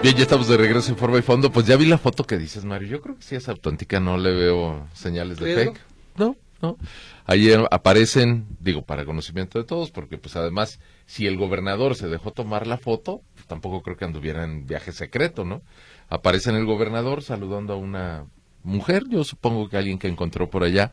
[0.09, 1.53] Bien, ya estamos de regreso en forma y fondo.
[1.53, 2.89] Pues ya vi la foto que dices, Mario.
[2.89, 5.81] Yo creo que sí es auténtica, no le veo señales de fake.
[6.17, 6.79] No, no.
[7.27, 12.31] Ayer aparecen, digo, para conocimiento de todos, porque pues además, si el gobernador se dejó
[12.33, 15.61] tomar la foto, pues, tampoco creo que anduviera en viaje secreto, ¿no?
[16.09, 18.25] Aparece en el gobernador saludando a una
[18.63, 20.91] mujer, yo supongo que alguien que encontró por allá,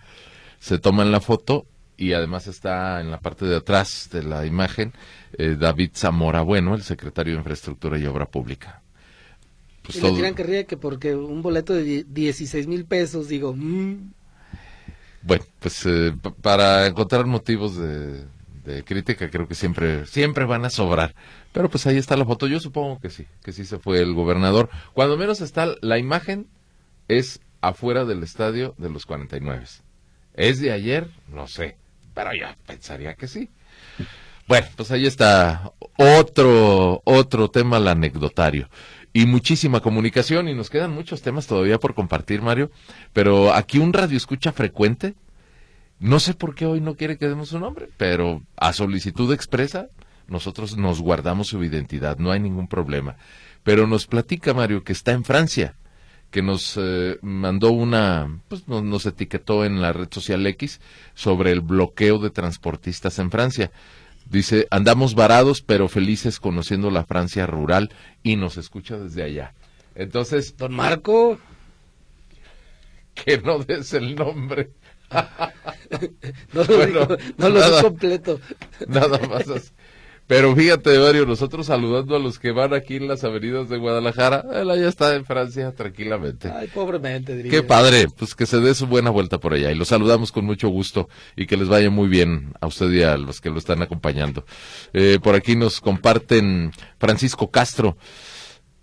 [0.60, 4.92] se toman la foto y además está en la parte de atrás de la imagen
[5.38, 8.82] eh, David Zamora Bueno, el secretario de Infraestructura y Obra Pública.
[9.86, 12.86] Pues y todo- le tiran que ríe que porque un boleto de die- 16 mil
[12.86, 14.12] pesos, digo, mm,
[15.22, 18.26] Bueno, pues eh, pa- para encontrar motivos de,
[18.64, 21.16] de crítica creo que siempre siempre van a sobrar.
[21.52, 22.48] Pero pues ahí está la foto.
[22.48, 24.70] Yo supongo que sí, que sí se fue el gobernador.
[24.94, 26.48] Cuando menos está la imagen
[27.08, 29.64] es afuera del estadio de los 49.
[30.36, 31.10] ¿Es de ayer?
[31.32, 31.78] No sé,
[32.14, 33.50] pero yo pensaría que sí.
[34.48, 38.70] Bueno, pues ahí está otro otro tema, el anecdotario.
[39.16, 42.70] Y muchísima comunicación y nos quedan muchos temas todavía por compartir, Mario,
[43.14, 45.16] pero aquí un radio escucha frecuente,
[46.00, 49.88] no sé por qué hoy no quiere que demos su nombre, pero a solicitud expresa
[50.28, 53.16] nosotros nos guardamos su identidad, no hay ningún problema.
[53.64, 55.76] Pero nos platica Mario que está en Francia,
[56.30, 60.82] que nos eh, mandó una, pues nos, nos etiquetó en la red social X
[61.14, 63.72] sobre el bloqueo de transportistas en Francia.
[64.26, 67.92] Dice, andamos varados pero felices conociendo la Francia rural
[68.24, 69.54] y nos escucha desde allá.
[69.96, 71.38] Entonces, Don Marco,
[73.14, 74.72] que no des el nombre.
[76.54, 77.78] no lo, Bueno, digo, no lo nada.
[77.78, 78.40] di completo.
[78.88, 79.72] Nada más así.
[80.28, 84.44] Pero fíjate, Mario, nosotros saludando a los que van aquí en las avenidas de Guadalajara,
[84.56, 86.52] él allá está en Francia tranquilamente.
[86.52, 87.52] Ay, pobremente, diría.
[87.52, 90.44] Qué padre, pues que se dé su buena vuelta por allá y los saludamos con
[90.46, 93.60] mucho gusto y que les vaya muy bien a usted y a los que lo
[93.60, 94.46] están acompañando.
[94.94, 97.96] Eh, por aquí nos comparten Francisco Castro.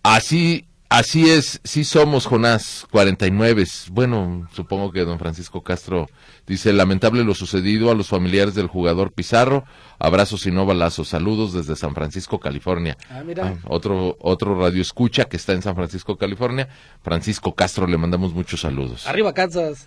[0.05, 3.65] Así, así es, sí somos Jonás 49.
[3.91, 6.09] Bueno, supongo que don Francisco Castro
[6.47, 9.65] dice lamentable lo sucedido a los familiares del jugador Pizarro.
[9.99, 11.09] Abrazos y no balazos.
[11.09, 12.97] Saludos desde San Francisco, California.
[13.11, 13.55] Ah, mira.
[13.57, 16.69] Ah, otro, otro radio escucha que está en San Francisco, California.
[17.03, 19.07] Francisco Castro, le mandamos muchos saludos.
[19.07, 19.87] Arriba, Kansas.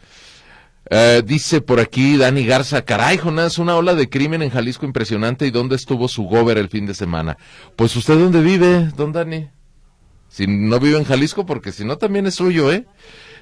[0.89, 5.47] Eh, dice por aquí Dani Garza, caray, Jonás, una ola de crimen en Jalisco impresionante.
[5.47, 7.37] ¿Y dónde estuvo su gober el fin de semana?
[7.75, 9.49] Pues usted dónde vive, don Dani.
[10.35, 12.85] Si no vive en Jalisco, porque si no también es suyo, ¿eh?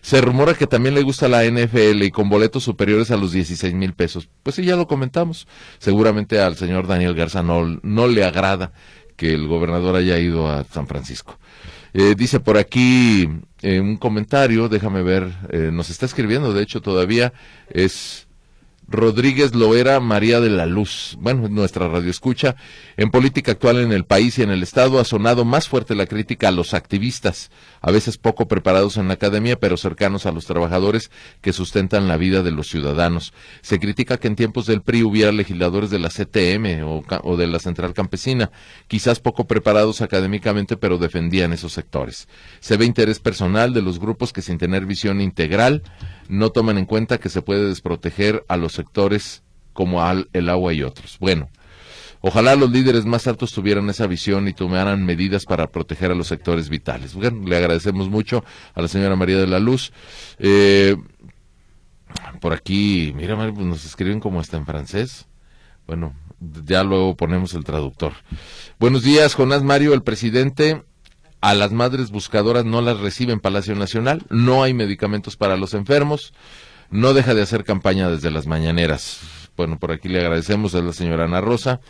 [0.04, 3.74] Se rumora que también le gusta la NFL y con boletos superiores a los 16
[3.74, 4.30] mil pesos.
[4.44, 5.48] Pues sí, ya lo comentamos.
[5.80, 8.74] Seguramente al señor Daniel Garza no, no le agrada
[9.16, 11.40] que el gobernador haya ido a San Francisco.
[11.96, 13.28] Eh, dice por aquí
[13.64, 17.34] eh, un comentario, déjame ver, eh, nos está escribiendo, de hecho todavía
[17.72, 18.28] es
[18.88, 21.18] Rodríguez Loera María de la Luz.
[21.20, 22.56] Bueno, nuestra radio escucha.
[22.98, 26.06] En política actual en el país y en el Estado ha sonado más fuerte la
[26.06, 27.50] crítica a los activistas,
[27.82, 32.18] a veces poco preparados en la academia, pero cercanos a los trabajadores que sustentan la
[32.18, 33.34] vida de los ciudadanos.
[33.62, 37.48] Se critica que en tiempos del PRI hubiera legisladores de la CTM o, o de
[37.48, 38.52] la Central Campesina,
[38.88, 42.28] quizás poco preparados académicamente, pero defendían esos sectores.
[42.60, 45.84] Se ve interés personal de los grupos que sin tener visión integral
[46.30, 50.74] no toman en cuenta que se puede desproteger a los sectores como al, el agua
[50.74, 51.18] y otros.
[51.20, 51.50] Bueno,
[52.22, 56.28] ojalá los líderes más altos tuvieran esa visión y tomaran medidas para proteger a los
[56.28, 57.14] sectores vitales.
[57.16, 59.92] Bueno, le agradecemos mucho a la señora María de la Luz.
[60.40, 60.96] Eh,
[62.40, 65.28] por aquí, mira, pues nos escriben como está en francés.
[65.88, 66.14] Bueno,
[66.66, 68.14] ya luego ponemos el traductor.
[68.80, 70.84] Buenos días, Jonás Mario, el presidente.
[71.44, 75.74] A las madres buscadoras no las recibe en Palacio Nacional, no hay medicamentos para los
[75.74, 76.34] enfermos,
[76.90, 79.20] no deja de hacer campaña desde las mañaneras.
[79.58, 81.82] Bueno, por aquí le agradecemos a la señora Ana Rosa.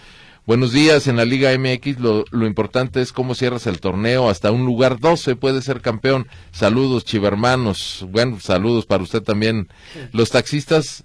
[0.47, 4.51] Buenos días, en la Liga MX lo, lo importante es cómo cierras el torneo, hasta
[4.51, 6.27] un lugar 12 puede ser campeón.
[6.51, 8.07] Saludos, chivermanos.
[8.09, 9.67] Bueno, saludos para usted también.
[10.13, 11.03] Los taxistas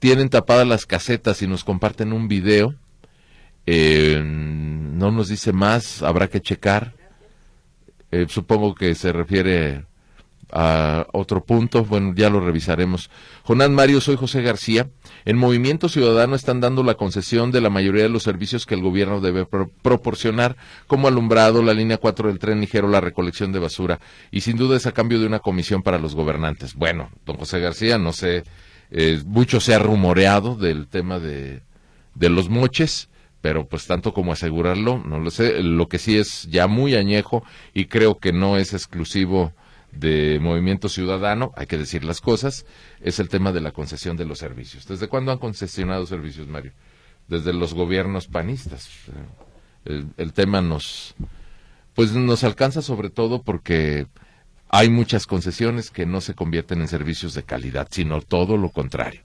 [0.00, 2.74] tienen tapadas las casetas y nos comparten un video.
[3.66, 6.97] Eh, no nos dice más, habrá que checar.
[8.10, 9.84] Eh, supongo que se refiere
[10.50, 13.10] a otro punto, bueno, ya lo revisaremos.
[13.42, 14.88] Jonás Mario, soy José García.
[15.26, 18.80] En Movimiento Ciudadano están dando la concesión de la mayoría de los servicios que el
[18.80, 23.58] gobierno debe pro- proporcionar, como alumbrado, la línea 4 del tren ligero, la recolección de
[23.58, 26.74] basura, y sin duda es a cambio de una comisión para los gobernantes.
[26.74, 28.44] Bueno, don José García, no sé,
[28.90, 31.60] eh, mucho se ha rumoreado del tema de,
[32.14, 35.62] de los moches pero pues tanto como asegurarlo, no lo sé.
[35.62, 39.52] Lo que sí es ya muy añejo y creo que no es exclusivo
[39.92, 42.66] de Movimiento Ciudadano, hay que decir las cosas,
[43.00, 44.86] es el tema de la concesión de los servicios.
[44.86, 46.72] ¿Desde cuándo han concesionado servicios, Mario?
[47.26, 48.90] Desde los gobiernos panistas.
[49.84, 51.14] El, el tema nos,
[51.94, 54.06] pues nos alcanza sobre todo porque
[54.68, 59.22] hay muchas concesiones que no se convierten en servicios de calidad, sino todo lo contrario.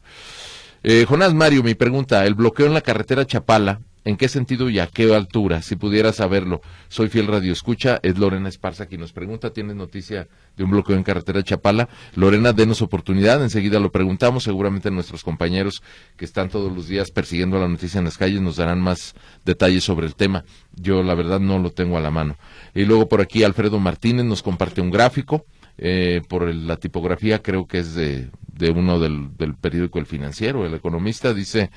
[0.83, 4.79] Eh, Jonás Mario, mi pregunta, el bloqueo en la carretera Chapala, ¿en qué sentido y
[4.79, 5.61] a qué altura?
[5.61, 10.27] Si pudiera saberlo, soy fiel radio escucha, es Lorena Esparza quien nos pregunta, ¿tienes noticia
[10.57, 11.89] de un bloqueo en carretera Chapala?
[12.15, 15.81] Lorena, denos oportunidad, enseguida lo preguntamos, seguramente nuestros compañeros
[16.17, 19.83] que están todos los días persiguiendo la noticia en las calles nos darán más detalles
[19.83, 20.43] sobre el tema.
[20.75, 22.37] Yo la verdad no lo tengo a la mano.
[22.73, 25.45] Y luego por aquí Alfredo Martínez nos comparte un gráfico
[25.77, 28.29] eh, por el- la tipografía creo que es de,
[28.75, 31.71] uno del, del periódico El Financiero, el economista, dice,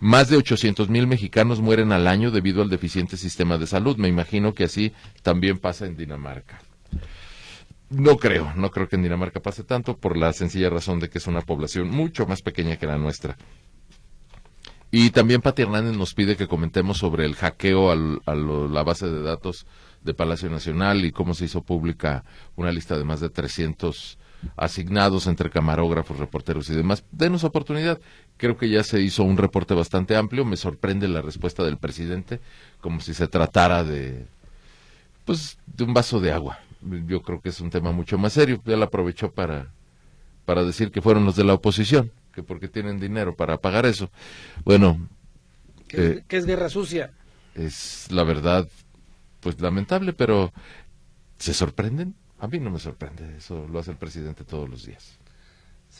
[0.00, 3.96] más de 800 mil mexicanos mueren al año debido al deficiente sistema de salud.
[3.96, 6.60] Me imagino que así también pasa en Dinamarca.
[7.90, 11.18] No creo, no creo que en Dinamarca pase tanto por la sencilla razón de que
[11.18, 13.36] es una población mucho más pequeña que la nuestra.
[14.92, 19.06] Y también Pati Hernández nos pide que comentemos sobre el hackeo al- a la base
[19.08, 19.66] de datos
[20.02, 22.24] de Palacio Nacional y cómo se hizo pública
[22.56, 24.18] una lista de más de 300
[24.56, 27.04] asignados entre camarógrafos, reporteros y demás.
[27.12, 28.00] Denos oportunidad.
[28.40, 30.46] Creo que ya se hizo un reporte bastante amplio.
[30.46, 32.40] Me sorprende la respuesta del presidente,
[32.80, 34.24] como si se tratara de,
[35.26, 36.58] pues, de un vaso de agua.
[37.06, 38.62] Yo creo que es un tema mucho más serio.
[38.64, 39.68] Ya lo aprovechó para,
[40.46, 44.10] para decir que fueron los de la oposición, que porque tienen dinero para pagar eso.
[44.64, 45.06] Bueno.
[45.86, 47.10] ¿Qué, es guerra sucia?
[47.54, 48.66] Es la verdad,
[49.40, 50.50] pues lamentable, pero
[51.36, 52.14] ¿se sorprenden?
[52.38, 55.19] A mí no me sorprende, eso lo hace el presidente todos los días.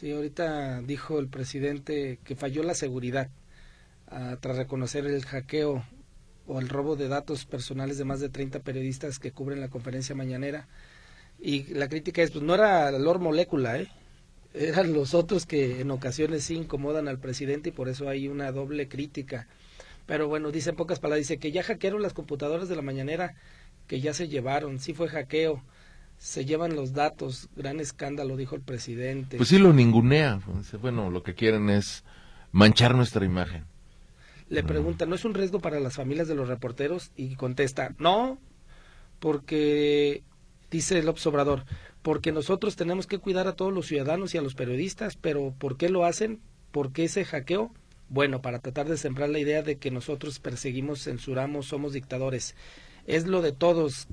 [0.00, 3.28] Sí, ahorita dijo el presidente que falló la seguridad
[4.08, 5.84] ah, tras reconocer el hackeo
[6.46, 10.14] o el robo de datos personales de más de 30 periodistas que cubren la conferencia
[10.14, 10.68] mañanera.
[11.38, 13.88] Y la crítica es, pues no era Lord Molécula, ¿eh?
[14.54, 18.52] eran los otros que en ocasiones sí incomodan al presidente y por eso hay una
[18.52, 19.48] doble crítica.
[20.06, 23.34] Pero bueno, dice en pocas palabras, dice que ya hackearon las computadoras de la mañanera,
[23.86, 25.62] que ya se llevaron, sí fue hackeo
[26.20, 29.38] se llevan los datos, gran escándalo, dijo el presidente.
[29.38, 30.38] Pues sí lo ningunea,
[30.80, 32.04] bueno, lo que quieren es
[32.52, 33.64] manchar nuestra imagen.
[34.50, 37.10] Le pregunta, ¿no es un riesgo para las familias de los reporteros?
[37.16, 38.38] Y contesta, no,
[39.18, 40.22] porque,
[40.70, 41.64] dice el observador,
[42.02, 45.78] porque nosotros tenemos que cuidar a todos los ciudadanos y a los periodistas, pero ¿por
[45.78, 46.40] qué lo hacen?
[46.70, 47.72] ¿Por qué ese hackeo?
[48.10, 52.56] Bueno, para tratar de sembrar la idea de que nosotros perseguimos, censuramos, somos dictadores.
[53.06, 54.06] Es lo de todos.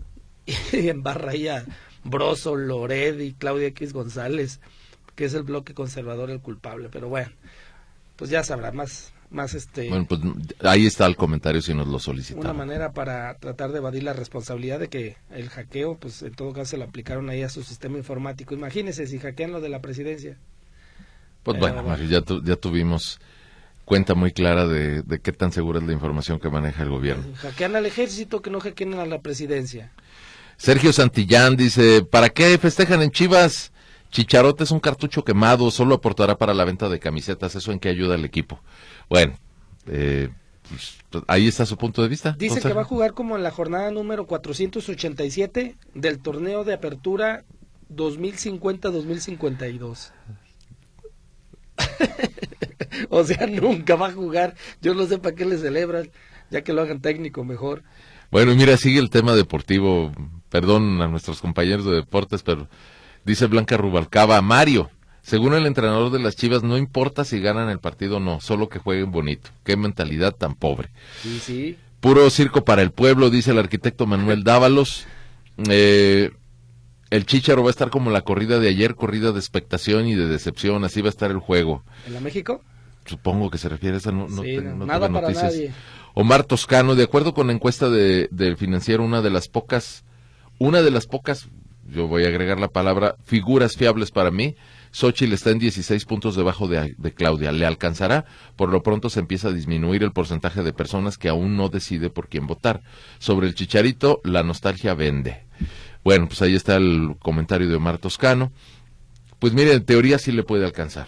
[0.71, 1.65] y en barra ya
[2.03, 4.59] Broso, Lored y Claudia X González,
[5.15, 6.89] que es el bloque conservador el culpable.
[6.91, 7.31] Pero bueno,
[8.15, 9.13] pues ya sabrá más.
[9.29, 10.21] Más este bueno, pues
[10.61, 12.39] ahí está el comentario si nos lo solicitan.
[12.39, 16.53] Una manera para tratar de evadir la responsabilidad de que el hackeo, pues en todo
[16.53, 18.53] caso se lo aplicaron ahí a su sistema informático.
[18.53, 20.37] Imagínese si hackean lo de la presidencia.
[21.43, 23.19] Pues bueno, ya, ya tuvimos
[23.87, 27.23] cuenta muy clara de, de, qué tan segura es la información que maneja el gobierno.
[27.35, 29.91] Hackean al ejército, que no hackean a la presidencia.
[30.57, 33.71] Sergio Santillán dice, ¿para qué festejan en Chivas?
[34.09, 37.89] Chicharote es un cartucho quemado, solo aportará para la venta de camisetas, ¿eso en qué
[37.89, 38.59] ayuda al equipo?
[39.09, 39.37] Bueno,
[39.85, 40.29] eh,
[40.69, 42.35] pues, ahí está su punto de vista.
[42.37, 47.43] Dice que va a jugar como en la jornada número 487 del torneo de apertura
[47.93, 50.11] 2050-2052.
[53.09, 54.55] o sea, nunca va a jugar.
[54.81, 56.09] Yo no sé para qué le celebran,
[56.49, 57.83] ya que lo hagan técnico mejor.
[58.31, 60.11] Bueno, mira, sigue el tema deportivo
[60.49, 62.67] perdón a nuestros compañeros de deportes, pero
[63.25, 64.89] dice Blanca Rubalcaba, Mario,
[65.21, 68.69] según el entrenador de las Chivas, no importa si ganan el partido o no, solo
[68.69, 69.49] que jueguen bonito.
[69.65, 70.89] Qué mentalidad tan pobre.
[71.21, 71.77] Sí, sí.
[71.99, 75.05] Puro circo para el pueblo, dice el arquitecto Manuel Dávalos.
[75.69, 76.31] Eh,
[77.09, 80.27] el Chicharo va a estar como la corrida de ayer, corrida de expectación y de
[80.27, 81.83] decepción, así va a estar el juego.
[82.05, 82.63] ¿En la México?
[83.05, 85.73] Supongo que se refiere a esa no, nada para Nadie.
[86.13, 90.05] Omar Toscano, de acuerdo con la encuesta de, del financiero, una de las pocas
[90.59, 91.49] una de las pocas,
[91.89, 94.55] yo voy a agregar la palabra, figuras fiables para mí.
[94.91, 97.51] Xochitl está en 16 puntos debajo de, Claudia.
[97.51, 98.25] ¿Le alcanzará?
[98.55, 102.09] Por lo pronto se empieza a disminuir el porcentaje de personas que aún no decide
[102.09, 102.81] por quién votar.
[103.19, 105.45] Sobre el chicharito, la nostalgia vende.
[106.03, 108.51] Bueno, pues ahí está el comentario de Omar Toscano.
[109.39, 111.07] Pues mire, en teoría sí le puede alcanzar.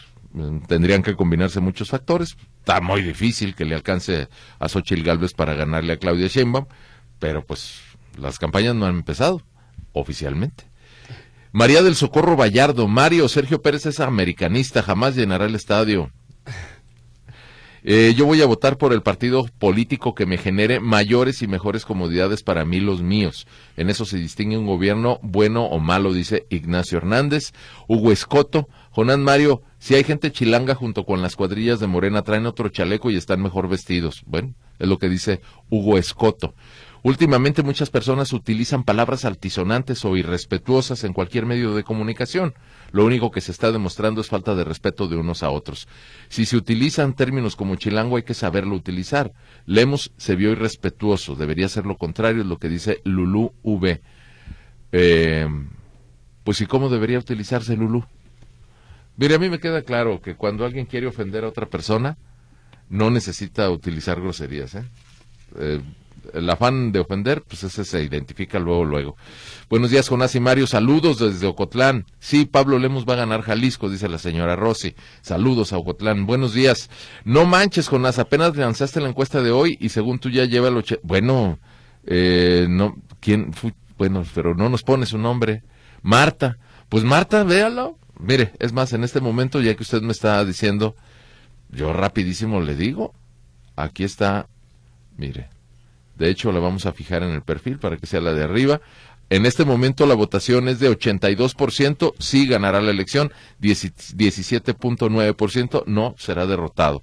[0.68, 2.38] Tendrían que combinarse muchos factores.
[2.60, 4.28] Está muy difícil que le alcance
[4.60, 6.68] a Xochitl Galvez para ganarle a Claudia Sheinbaum,
[7.18, 7.82] pero pues
[8.20, 9.42] las campañas no han empezado
[9.94, 10.66] oficialmente.
[11.52, 16.12] María del Socorro Vallardo, Mario Sergio Pérez es americanista, jamás llenará el estadio.
[17.84, 21.86] Eh, yo voy a votar por el partido político que me genere mayores y mejores
[21.86, 23.48] comodidades para mí los míos.
[23.78, 27.54] En eso se distingue un gobierno bueno o malo, dice Ignacio Hernández.
[27.88, 32.46] Hugo Escoto, Jonás Mario, si hay gente chilanga junto con las cuadrillas de Morena, traen
[32.46, 34.24] otro chaleco y están mejor vestidos.
[34.26, 36.54] Bueno, es lo que dice Hugo Escoto.
[37.02, 42.54] Últimamente muchas personas utilizan palabras altisonantes o irrespetuosas en cualquier medio de comunicación.
[42.92, 45.88] Lo único que se está demostrando es falta de respeto de unos a otros.
[46.28, 49.32] Si se utilizan términos como chilango hay que saberlo utilizar.
[49.66, 54.02] Lemos se vio irrespetuoso, debería ser lo contrario, es lo que dice Lulú V.
[54.92, 55.48] Eh,
[56.44, 58.04] pues ¿y cómo debería utilizarse Lulú?
[59.16, 62.18] Mire, a mí me queda claro que cuando alguien quiere ofender a otra persona,
[62.90, 64.76] no necesita utilizar groserías.
[64.76, 64.84] ¿eh?
[65.58, 65.82] eh
[66.34, 69.18] el afán de ofender, pues ese se identifica luego, luego.
[69.70, 70.68] Buenos días, Jonás y Mario.
[70.68, 72.06] Saludos desde Ocotlán.
[72.20, 74.96] Sí, Pablo Lemos va a ganar Jalisco, dice la señora Rossi.
[75.22, 76.26] Saludos a Ocotlán.
[76.26, 76.90] Buenos días.
[77.24, 80.78] No manches, Jonás, apenas lanzaste la encuesta de hoy y según tú ya lleva el
[80.78, 81.00] ocho...
[81.04, 81.60] Bueno,
[82.06, 83.52] eh, no, ¿quién?
[83.98, 85.64] Bueno, pero no nos pone su nombre.
[86.02, 86.58] Marta.
[86.90, 87.98] Pues Marta, véalo.
[88.20, 90.96] Mire, es más, en este momento, ya que usted me está diciendo,
[91.70, 93.14] yo rapidísimo le digo,
[93.78, 94.48] aquí está,
[95.16, 95.50] mire,
[96.20, 98.82] De hecho, la vamos a fijar en el perfil para que sea la de arriba.
[99.30, 106.46] En este momento la votación es de 82%, sí ganará la elección, 17.9% no será
[106.48, 107.02] derrotado.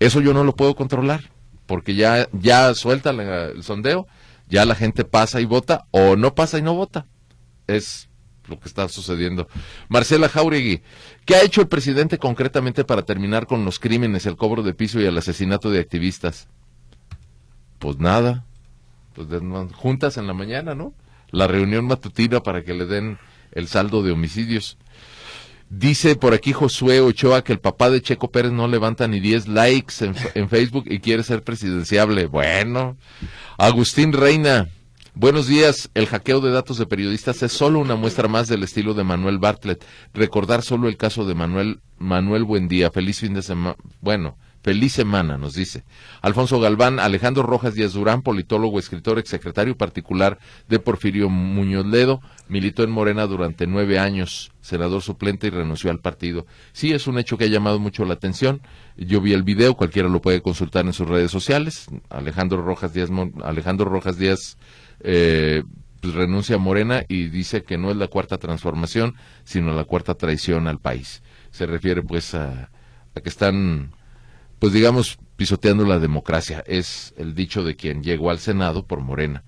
[0.00, 1.30] Eso yo no lo puedo controlar,
[1.66, 4.08] porque ya, ya suelta el sondeo,
[4.48, 7.06] ya la gente pasa y vota o no pasa y no vota.
[7.68, 8.08] Es
[8.48, 9.46] lo que está sucediendo.
[9.88, 10.82] Marcela Jauregui,
[11.24, 15.00] ¿qué ha hecho el presidente concretamente para terminar con los crímenes, el cobro de piso
[15.00, 16.48] y el asesinato de activistas?
[17.78, 18.47] Pues nada,
[19.26, 20.94] pues juntas en la mañana, ¿no?
[21.30, 23.18] La reunión matutina para que le den
[23.52, 24.78] el saldo de homicidios.
[25.70, 29.48] Dice por aquí Josué Ochoa que el papá de Checo Pérez no levanta ni 10
[29.48, 32.26] likes en, en Facebook y quiere ser presidenciable.
[32.26, 32.96] Bueno,
[33.58, 34.68] Agustín Reina,
[35.20, 35.90] Buenos días.
[35.94, 39.40] El hackeo de datos de periodistas es solo una muestra más del estilo de Manuel
[39.40, 39.84] Bartlett.
[40.14, 42.92] Recordar solo el caso de Manuel Manuel Buendía.
[42.92, 43.74] Feliz fin de semana.
[44.00, 45.84] Bueno, feliz semana, nos dice.
[46.20, 50.38] Alfonso Galván, Alejandro Rojas Díaz Durán, politólogo, escritor, exsecretario particular
[50.68, 56.00] de Porfirio Muñoz Ledo, militó en Morena durante nueve años, senador suplente y renunció al
[56.00, 56.46] partido.
[56.72, 58.60] Sí, es un hecho que ha llamado mucho la atención.
[58.96, 61.86] Yo vi el video, cualquiera lo puede consultar en sus redes sociales.
[62.10, 63.10] Alejandro Rojas Díaz,
[63.42, 64.56] Alejandro Rojas Díaz
[65.00, 65.62] eh,
[66.00, 70.14] pues renuncia a Morena y dice que no es la cuarta transformación, sino la cuarta
[70.14, 71.22] traición al país.
[71.50, 72.70] Se refiere pues a,
[73.14, 73.92] que están,
[74.58, 76.64] pues digamos, pisoteando la democracia.
[76.66, 79.44] Es el dicho de quien llegó al Senado por Morena.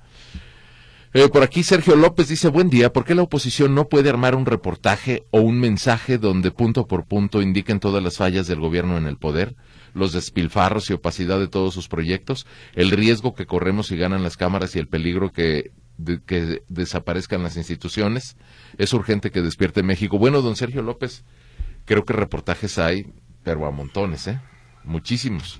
[1.13, 4.37] Eh, por aquí Sergio López dice, buen día, ¿por qué la oposición no puede armar
[4.37, 8.97] un reportaje o un mensaje donde punto por punto indiquen todas las fallas del gobierno
[8.97, 9.57] en el poder?
[9.95, 14.37] los despilfarros y opacidad de todos sus proyectos, el riesgo que corremos si ganan las
[14.37, 15.73] cámaras y el peligro que,
[16.27, 18.37] que desaparezcan las instituciones.
[18.79, 20.19] Es urgente que despierte México.
[20.19, 21.25] Bueno, don Sergio López,
[21.85, 24.41] creo que reportajes hay, pero a montones, ¿eh?
[24.85, 25.59] Muchísimos.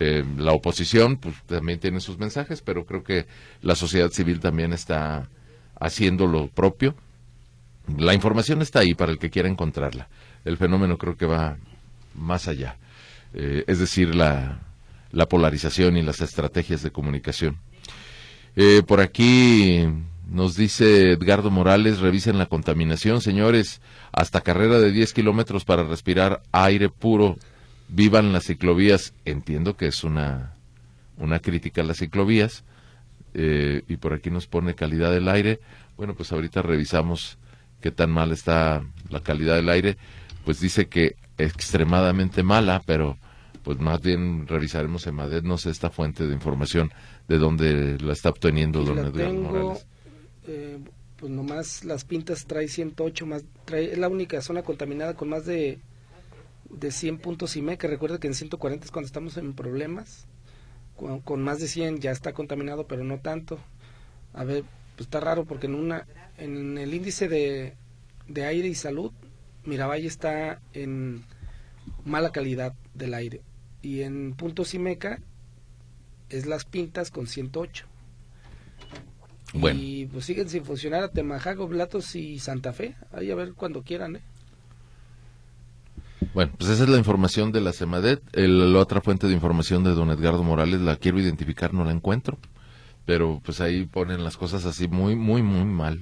[0.00, 3.26] Eh, la oposición pues, también tiene sus mensajes, pero creo que
[3.60, 5.28] la sociedad civil también está
[5.78, 6.94] haciendo lo propio.
[7.96, 10.08] La información está ahí para el que quiera encontrarla.
[10.44, 11.56] El fenómeno creo que va
[12.14, 12.76] más allá.
[13.34, 14.60] Eh, es decir, la,
[15.10, 17.58] la, polarización y las estrategias de comunicación.
[18.56, 19.86] Eh, por aquí
[20.28, 23.80] nos dice Edgardo Morales, revisen la contaminación, señores,
[24.12, 27.38] hasta carrera de 10 kilómetros para respirar aire puro,
[27.92, 29.14] vivan las ciclovías.
[29.24, 30.54] Entiendo que es una,
[31.18, 32.64] una crítica a las ciclovías,
[33.34, 35.60] eh, y por aquí nos pone calidad del aire.
[35.96, 37.38] Bueno, pues ahorita revisamos
[37.80, 39.96] qué tan mal está la calidad del aire.
[40.44, 43.16] Pues dice que extremadamente mala, pero
[43.62, 46.90] pues más bien revisaremos en Madrid, no sé esta fuente de información
[47.28, 49.86] de dónde la está obteniendo don Edgar Morales.
[50.48, 50.78] Eh,
[51.16, 55.46] pues nomás las pintas trae 108, más, trae, es la única zona contaminada con más
[55.46, 55.78] de,
[56.72, 60.26] de 100 puntos y me, que recuerda que en 140 es cuando estamos en problemas,
[60.96, 63.58] con, más de 100 ya está contaminado, pero no tanto.
[64.34, 64.64] A ver,
[64.96, 66.06] pues está raro porque en una
[66.38, 67.74] en el índice de,
[68.28, 69.12] de aire y salud,
[69.64, 71.24] Miravalle está en
[72.04, 73.42] mala calidad del aire
[73.82, 75.20] y en Punto Cimeca
[76.30, 77.86] es Las Pintas con 108.
[79.54, 79.78] Bueno.
[79.82, 82.96] Y pues siguen sin funcionar a Temajago, Blatos y Santa Fe.
[83.12, 84.22] Ahí a ver cuando quieran, ¿eh?
[86.34, 88.22] Bueno, pues esa es la información de la CEMADET.
[88.34, 92.38] la otra fuente de información de don Edgardo Morales la quiero identificar, no la encuentro.
[93.04, 96.00] Pero pues ahí ponen las cosas así muy, muy, muy mal.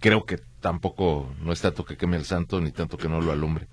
[0.00, 3.32] Creo que tampoco, no es tanto que queme el santo ni tanto que no lo
[3.32, 3.68] alumbre.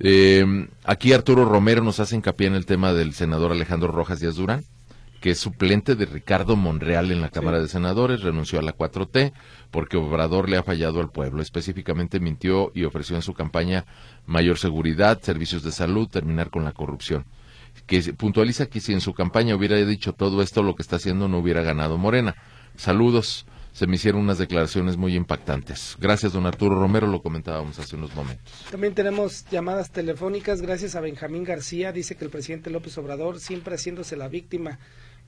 [0.00, 0.44] Eh,
[0.84, 4.64] aquí Arturo Romero nos hace hincapié en el tema del senador Alejandro Rojas Díaz Durán,
[5.20, 9.32] que es suplente de Ricardo Monreal en la Cámara de Senadores, renunció a la 4T
[9.70, 11.42] porque Obrador le ha fallado al pueblo.
[11.42, 13.84] Específicamente mintió y ofreció en su campaña
[14.26, 17.26] mayor seguridad, servicios de salud, terminar con la corrupción.
[17.86, 21.28] Que puntualiza que si en su campaña hubiera dicho todo esto, lo que está haciendo
[21.28, 22.34] no hubiera ganado Morena.
[22.76, 25.96] Saludos se me hicieron unas declaraciones muy impactantes.
[26.00, 28.52] Gracias, don Arturo Romero, lo comentábamos hace unos momentos.
[28.70, 33.74] También tenemos llamadas telefónicas, gracias a Benjamín García, dice que el presidente López Obrador, siempre
[33.74, 34.78] haciéndose la víctima,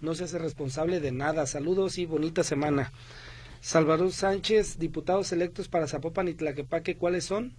[0.02, 1.46] no se hace responsable de nada.
[1.46, 2.92] Saludos y bonita semana.
[3.60, 7.54] Salvador Sánchez, diputados electos para Zapopan y Tlaquepaque, ¿cuáles son?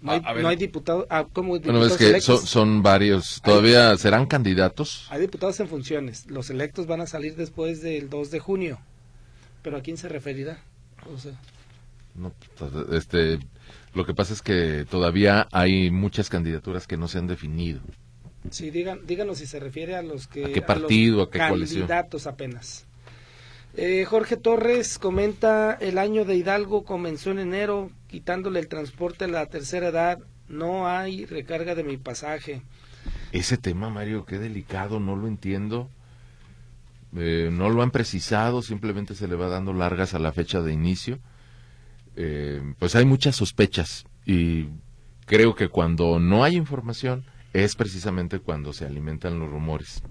[0.00, 1.06] No hay, no hay diputados.
[1.10, 3.40] Ah, ¿cómo bueno, es que son, varios.
[3.42, 5.06] ¿Todavía serán candidatos?
[5.10, 6.26] Hay diputados en funciones.
[6.30, 8.78] Los electos van a salir después del 2 de junio.
[9.62, 10.58] ¿Pero a quién se referirá?
[12.14, 13.38] no, pues, este,
[13.94, 17.80] lo que pasa es que todavía hay muchas candidaturas que no se han definido.
[18.50, 20.46] Sí, digan, díganos si se refiere a los que...
[20.46, 22.86] ¿A qué partido, a, qué candidatos apenas.
[23.76, 29.28] Eh, Jorge Torres comenta, el año de Hidalgo comenzó en enero, quitándole el transporte a
[29.28, 30.18] la tercera edad,
[30.48, 32.62] no hay recarga de mi pasaje.
[33.32, 35.90] Ese tema, Mario, qué delicado, no lo entiendo
[37.18, 40.72] Eh, no lo han precisado, simplemente se le va dando largas a la fecha de
[40.72, 41.18] inicio.
[42.16, 44.68] Eh, pues hay muchas sospechas y
[45.24, 47.24] creo que cuando no hay información
[47.64, 50.02] es precisamente cuando se alimentan los rumores.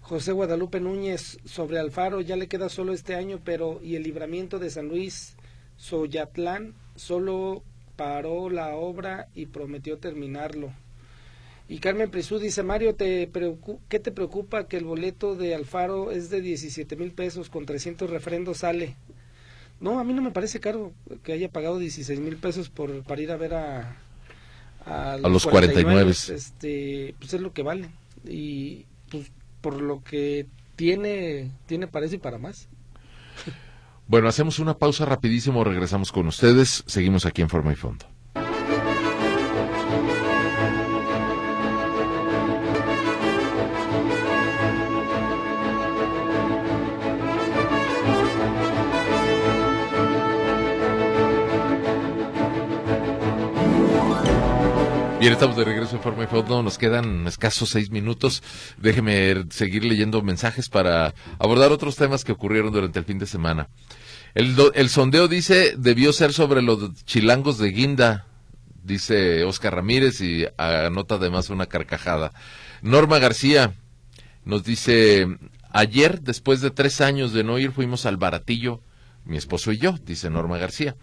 [0.00, 4.58] José Guadalupe Núñez, sobre Alfaro ya le queda solo este año, pero ¿y el libramiento
[4.58, 5.36] de San Luis
[5.76, 6.74] Soyatlán?
[6.94, 7.64] Solo
[7.96, 10.72] paró la obra y prometió terminarlo.
[11.68, 13.28] Y Carmen Prisú dice, Mario, ¿te
[13.88, 18.08] ¿qué te preocupa que el boleto de Alfaro es de 17 mil pesos con 300
[18.08, 18.94] refrendos sale?
[19.80, 20.92] No, a mí no me parece caro
[21.24, 23.96] que haya pagado 16 mil pesos por, para ir a ver a...
[24.86, 26.10] A, los, 49.
[26.10, 27.90] Este, pues es lo que vale.
[28.24, 29.30] Y pues
[29.60, 32.68] por lo que tiene, tiene parece y para más.
[34.06, 38.06] Bueno, hacemos una pausa rapidísimo, regresamos con ustedes, seguimos aquí en Forma y Fondo.
[55.26, 56.62] Bien, estamos de regreso en Forma y Fondo.
[56.62, 58.44] Nos quedan escasos seis minutos.
[58.78, 63.68] Déjeme seguir leyendo mensajes para abordar otros temas que ocurrieron durante el fin de semana.
[64.34, 68.26] El, el sondeo dice debió ser sobre los chilangos de Guinda,
[68.84, 72.30] dice Oscar Ramírez y anota además una carcajada.
[72.80, 73.74] Norma García
[74.44, 75.26] nos dice
[75.72, 78.80] ayer, después de tres años de no ir, fuimos al baratillo,
[79.24, 80.94] mi esposo y yo, dice Norma García.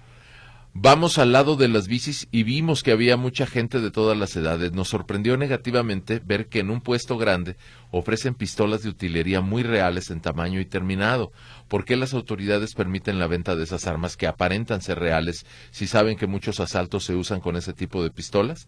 [0.75, 4.35] Vamos al lado de las bicis y vimos que había mucha gente de todas las
[4.35, 4.71] edades.
[4.71, 7.57] Nos sorprendió negativamente ver que en un puesto grande
[7.91, 11.31] ofrecen pistolas de utilería muy reales en tamaño y terminado.
[11.67, 15.85] ¿Por qué las autoridades permiten la venta de esas armas que aparentan ser reales si
[15.85, 18.67] saben que muchos asaltos se usan con ese tipo de pistolas?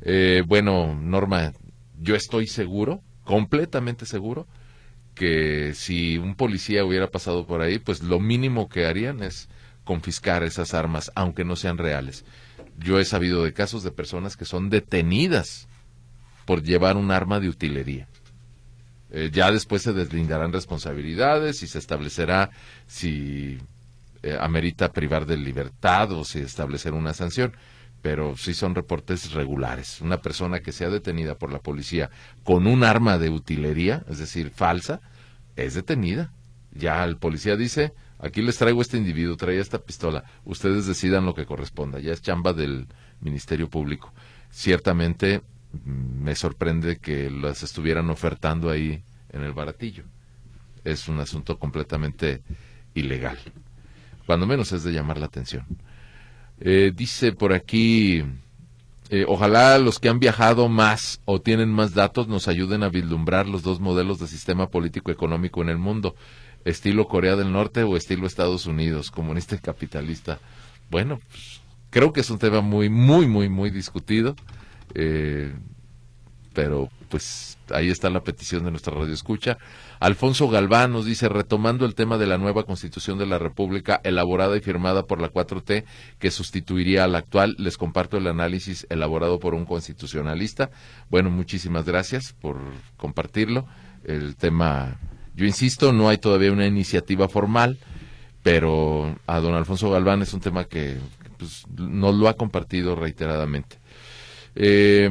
[0.00, 1.52] Eh, bueno, Norma,
[2.00, 4.46] yo estoy seguro, completamente seguro,
[5.14, 9.50] que si un policía hubiera pasado por ahí, pues lo mínimo que harían es
[9.88, 12.26] confiscar esas armas, aunque no sean reales.
[12.76, 15.66] Yo he sabido de casos de personas que son detenidas
[16.44, 18.06] por llevar un arma de utilería.
[19.10, 22.50] Eh, ya después se deslindarán responsabilidades y se establecerá
[22.86, 23.56] si
[24.22, 27.56] eh, amerita privar de libertad o si establecer una sanción.
[28.02, 30.02] Pero sí son reportes regulares.
[30.02, 32.10] Una persona que sea detenida por la policía
[32.44, 35.00] con un arma de utilería, es decir, falsa,
[35.56, 36.30] es detenida.
[36.72, 40.24] Ya el policía dice, Aquí les traigo este individuo, traía esta pistola.
[40.44, 42.00] Ustedes decidan lo que corresponda.
[42.00, 42.86] Ya es chamba del
[43.20, 44.12] Ministerio Público.
[44.50, 45.42] Ciertamente
[45.72, 49.02] mm, me sorprende que las estuvieran ofertando ahí
[49.32, 50.04] en el baratillo.
[50.84, 52.42] Es un asunto completamente
[52.94, 53.38] ilegal.
[54.26, 55.64] Cuando menos es de llamar la atención.
[56.60, 58.24] Eh, dice por aquí,
[59.10, 63.46] eh, ojalá los que han viajado más o tienen más datos nos ayuden a vislumbrar
[63.46, 66.16] los dos modelos de sistema político económico en el mundo
[66.64, 70.38] estilo Corea del Norte o estilo Estados Unidos, comunista y capitalista.
[70.90, 74.34] Bueno, pues, creo que es un tema muy, muy, muy, muy discutido.
[74.94, 75.52] Eh,
[76.58, 79.58] pero pues ahí está la petición de nuestra radio escucha.
[80.00, 84.56] Alfonso Galván nos dice, retomando el tema de la nueva constitución de la República, elaborada
[84.56, 85.84] y firmada por la 4T,
[86.18, 90.70] que sustituiría a la actual, les comparto el análisis elaborado por un constitucionalista.
[91.10, 92.58] Bueno, muchísimas gracias por
[92.96, 93.68] compartirlo.
[94.02, 94.98] El tema
[95.38, 97.78] yo insisto, no hay todavía una iniciativa formal,
[98.42, 100.96] pero a don Alfonso Galván es un tema que
[101.38, 103.78] pues, nos lo ha compartido reiteradamente.
[104.56, 105.08] Eh,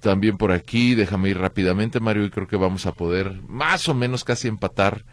[0.00, 3.94] también por aquí, déjame ir rápidamente, Mario, y creo que vamos a poder más o
[3.94, 5.04] menos casi empatar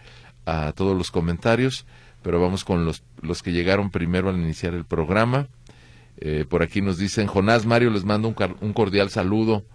[0.45, 1.85] a todos los comentarios,
[2.21, 5.49] pero vamos con los, los que llegaron primero al iniciar el programa.
[6.15, 9.65] Eh, por aquí nos dicen, Jonás Mario, les mando un, cordial saludo.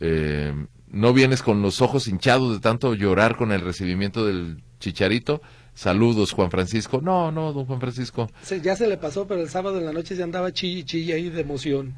[0.00, 0.52] Eh,
[0.92, 5.40] no vienes con los ojos hinchados de tanto llorar con el recibimiento del chicharito.
[5.74, 7.00] Saludos, Juan Francisco.
[7.00, 8.30] No, no, don Juan Francisco.
[8.62, 11.30] ya se le pasó, pero el sábado en la noche ya andaba chille, chille ahí
[11.30, 11.94] de emoción.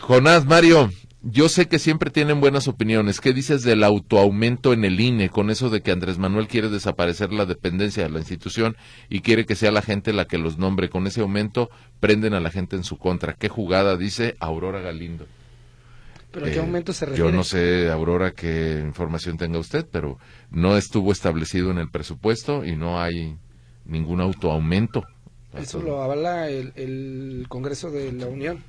[0.00, 0.90] Jonás, Mario,
[1.22, 3.20] yo sé que siempre tienen buenas opiniones.
[3.20, 7.32] ¿Qué dices del autoaumento en el INE con eso de que Andrés Manuel quiere desaparecer
[7.32, 8.76] la dependencia de la institución
[9.08, 10.90] y quiere que sea la gente la que los nombre?
[10.90, 13.34] Con ese aumento prenden a la gente en su contra.
[13.34, 13.96] ¿Qué jugada?
[13.96, 15.26] Dice Aurora Galindo.
[16.30, 17.30] ¿Pero a qué aumento se refiere?
[17.30, 20.18] Yo no sé, Aurora, qué información tenga usted, pero
[20.50, 23.38] no estuvo establecido en el presupuesto y no hay
[23.84, 25.04] ningún autoaumento.
[25.54, 28.62] Eso lo avala el, Congreso de la Unión.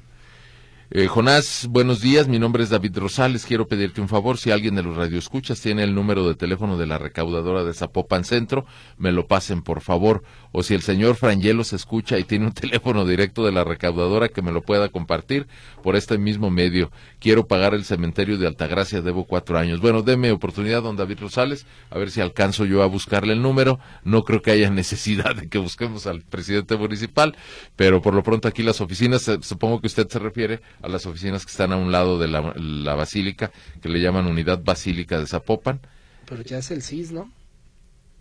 [0.92, 2.28] Eh, Jonás, buenos días.
[2.28, 3.46] Mi nombre es David Rosales.
[3.46, 4.40] Quiero pedirte un favor.
[4.40, 8.24] Si alguien de los radioescuchas tiene el número de teléfono de la recaudadora de Zapopan
[8.24, 8.66] Centro,
[8.98, 10.24] me lo pasen, por favor.
[10.52, 14.30] O si el señor Frangelo se escucha y tiene un teléfono directo de la recaudadora,
[14.30, 15.48] que me lo pueda compartir
[15.84, 16.90] por este mismo medio.
[17.20, 19.04] Quiero pagar el cementerio de Altagracia.
[19.04, 19.82] Debo cuatro años.
[19.82, 23.80] Bueno, deme oportunidad, don David Rosales, a ver si alcanzo yo a buscarle el número.
[24.04, 27.38] No creo que haya necesidad de que busquemos al presidente municipal,
[27.76, 31.06] pero por lo pronto aquí las oficinas, eh, supongo que usted se refiere a las
[31.06, 33.52] oficinas que están a un lado de la, basílica,
[33.82, 35.80] que le llaman Unidad Basílica de Zapopan.
[36.26, 37.32] Pero ya es el CIS, ¿no?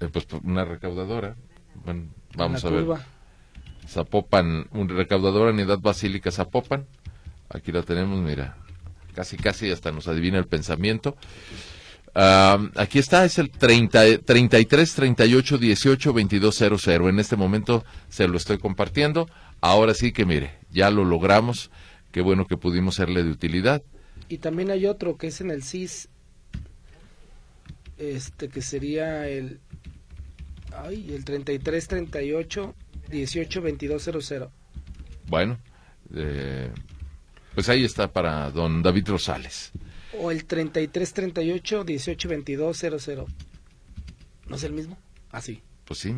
[0.01, 1.37] Eh, pues una recaudadora.
[1.85, 2.87] Bueno, vamos a ver.
[3.87, 6.87] Zapopan, un recaudadora, Unidad Basílica Zapopan.
[7.49, 8.57] Aquí la tenemos, mira.
[9.15, 11.17] Casi, casi hasta nos adivina el pensamiento.
[12.15, 17.09] aquí está, es el 30, 33 38 18 22 00.
[17.09, 19.29] En este momento se lo estoy compartiendo.
[19.61, 21.71] Ahora sí que mire, ya lo logramos.
[22.13, 23.83] Qué bueno que pudimos serle de utilidad.
[24.29, 26.09] Y también hay otro que es en el CIS,
[27.99, 29.61] este que sería el,
[30.77, 32.75] ay, el 33 38
[33.11, 34.51] 18 22 00.
[35.27, 35.59] Bueno,
[36.15, 36.71] eh,
[37.55, 39.73] pues ahí está para don David Rosales.
[40.19, 43.27] O el 33 38 18 22 00.
[44.49, 44.97] ¿No es el mismo?
[45.31, 45.61] Así.
[45.63, 46.15] Ah, pues sí,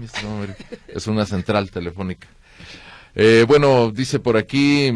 [0.89, 2.29] es una central telefónica.
[3.15, 4.93] Eh, bueno, dice por aquí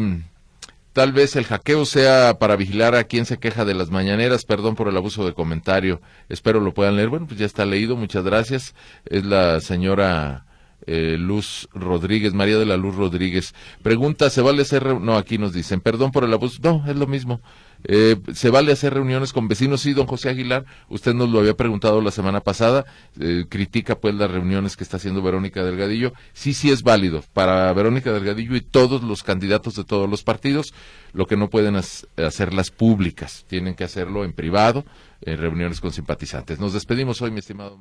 [0.95, 4.45] Tal vez el hackeo sea para vigilar a quien se queja de las mañaneras.
[4.45, 5.99] Perdón por el abuso de comentario.
[6.29, 7.09] Espero lo puedan leer.
[7.09, 7.97] Bueno, pues ya está leído.
[7.97, 8.75] Muchas gracias.
[9.03, 10.44] Es la señora
[10.85, 13.53] eh, Luz Rodríguez, María de la Luz Rodríguez.
[13.81, 14.99] Pregunta, ¿se vale hacer...
[14.99, 16.59] No, aquí nos dicen, perdón por el abuso.
[16.63, 17.41] No, es lo mismo.
[17.87, 19.81] Eh, ¿Se vale hacer reuniones con vecinos?
[19.81, 22.85] Sí, don José Aguilar, usted nos lo había preguntado la semana pasada,
[23.19, 26.13] eh, critica pues las reuniones que está haciendo Verónica Delgadillo.
[26.33, 30.73] Sí, sí es válido para Verónica Delgadillo y todos los candidatos de todos los partidos,
[31.13, 34.83] lo que no pueden hacerlas públicas, tienen que hacerlo en privado,
[35.21, 36.59] en reuniones con simpatizantes.
[36.59, 37.77] Nos despedimos hoy, mi estimado.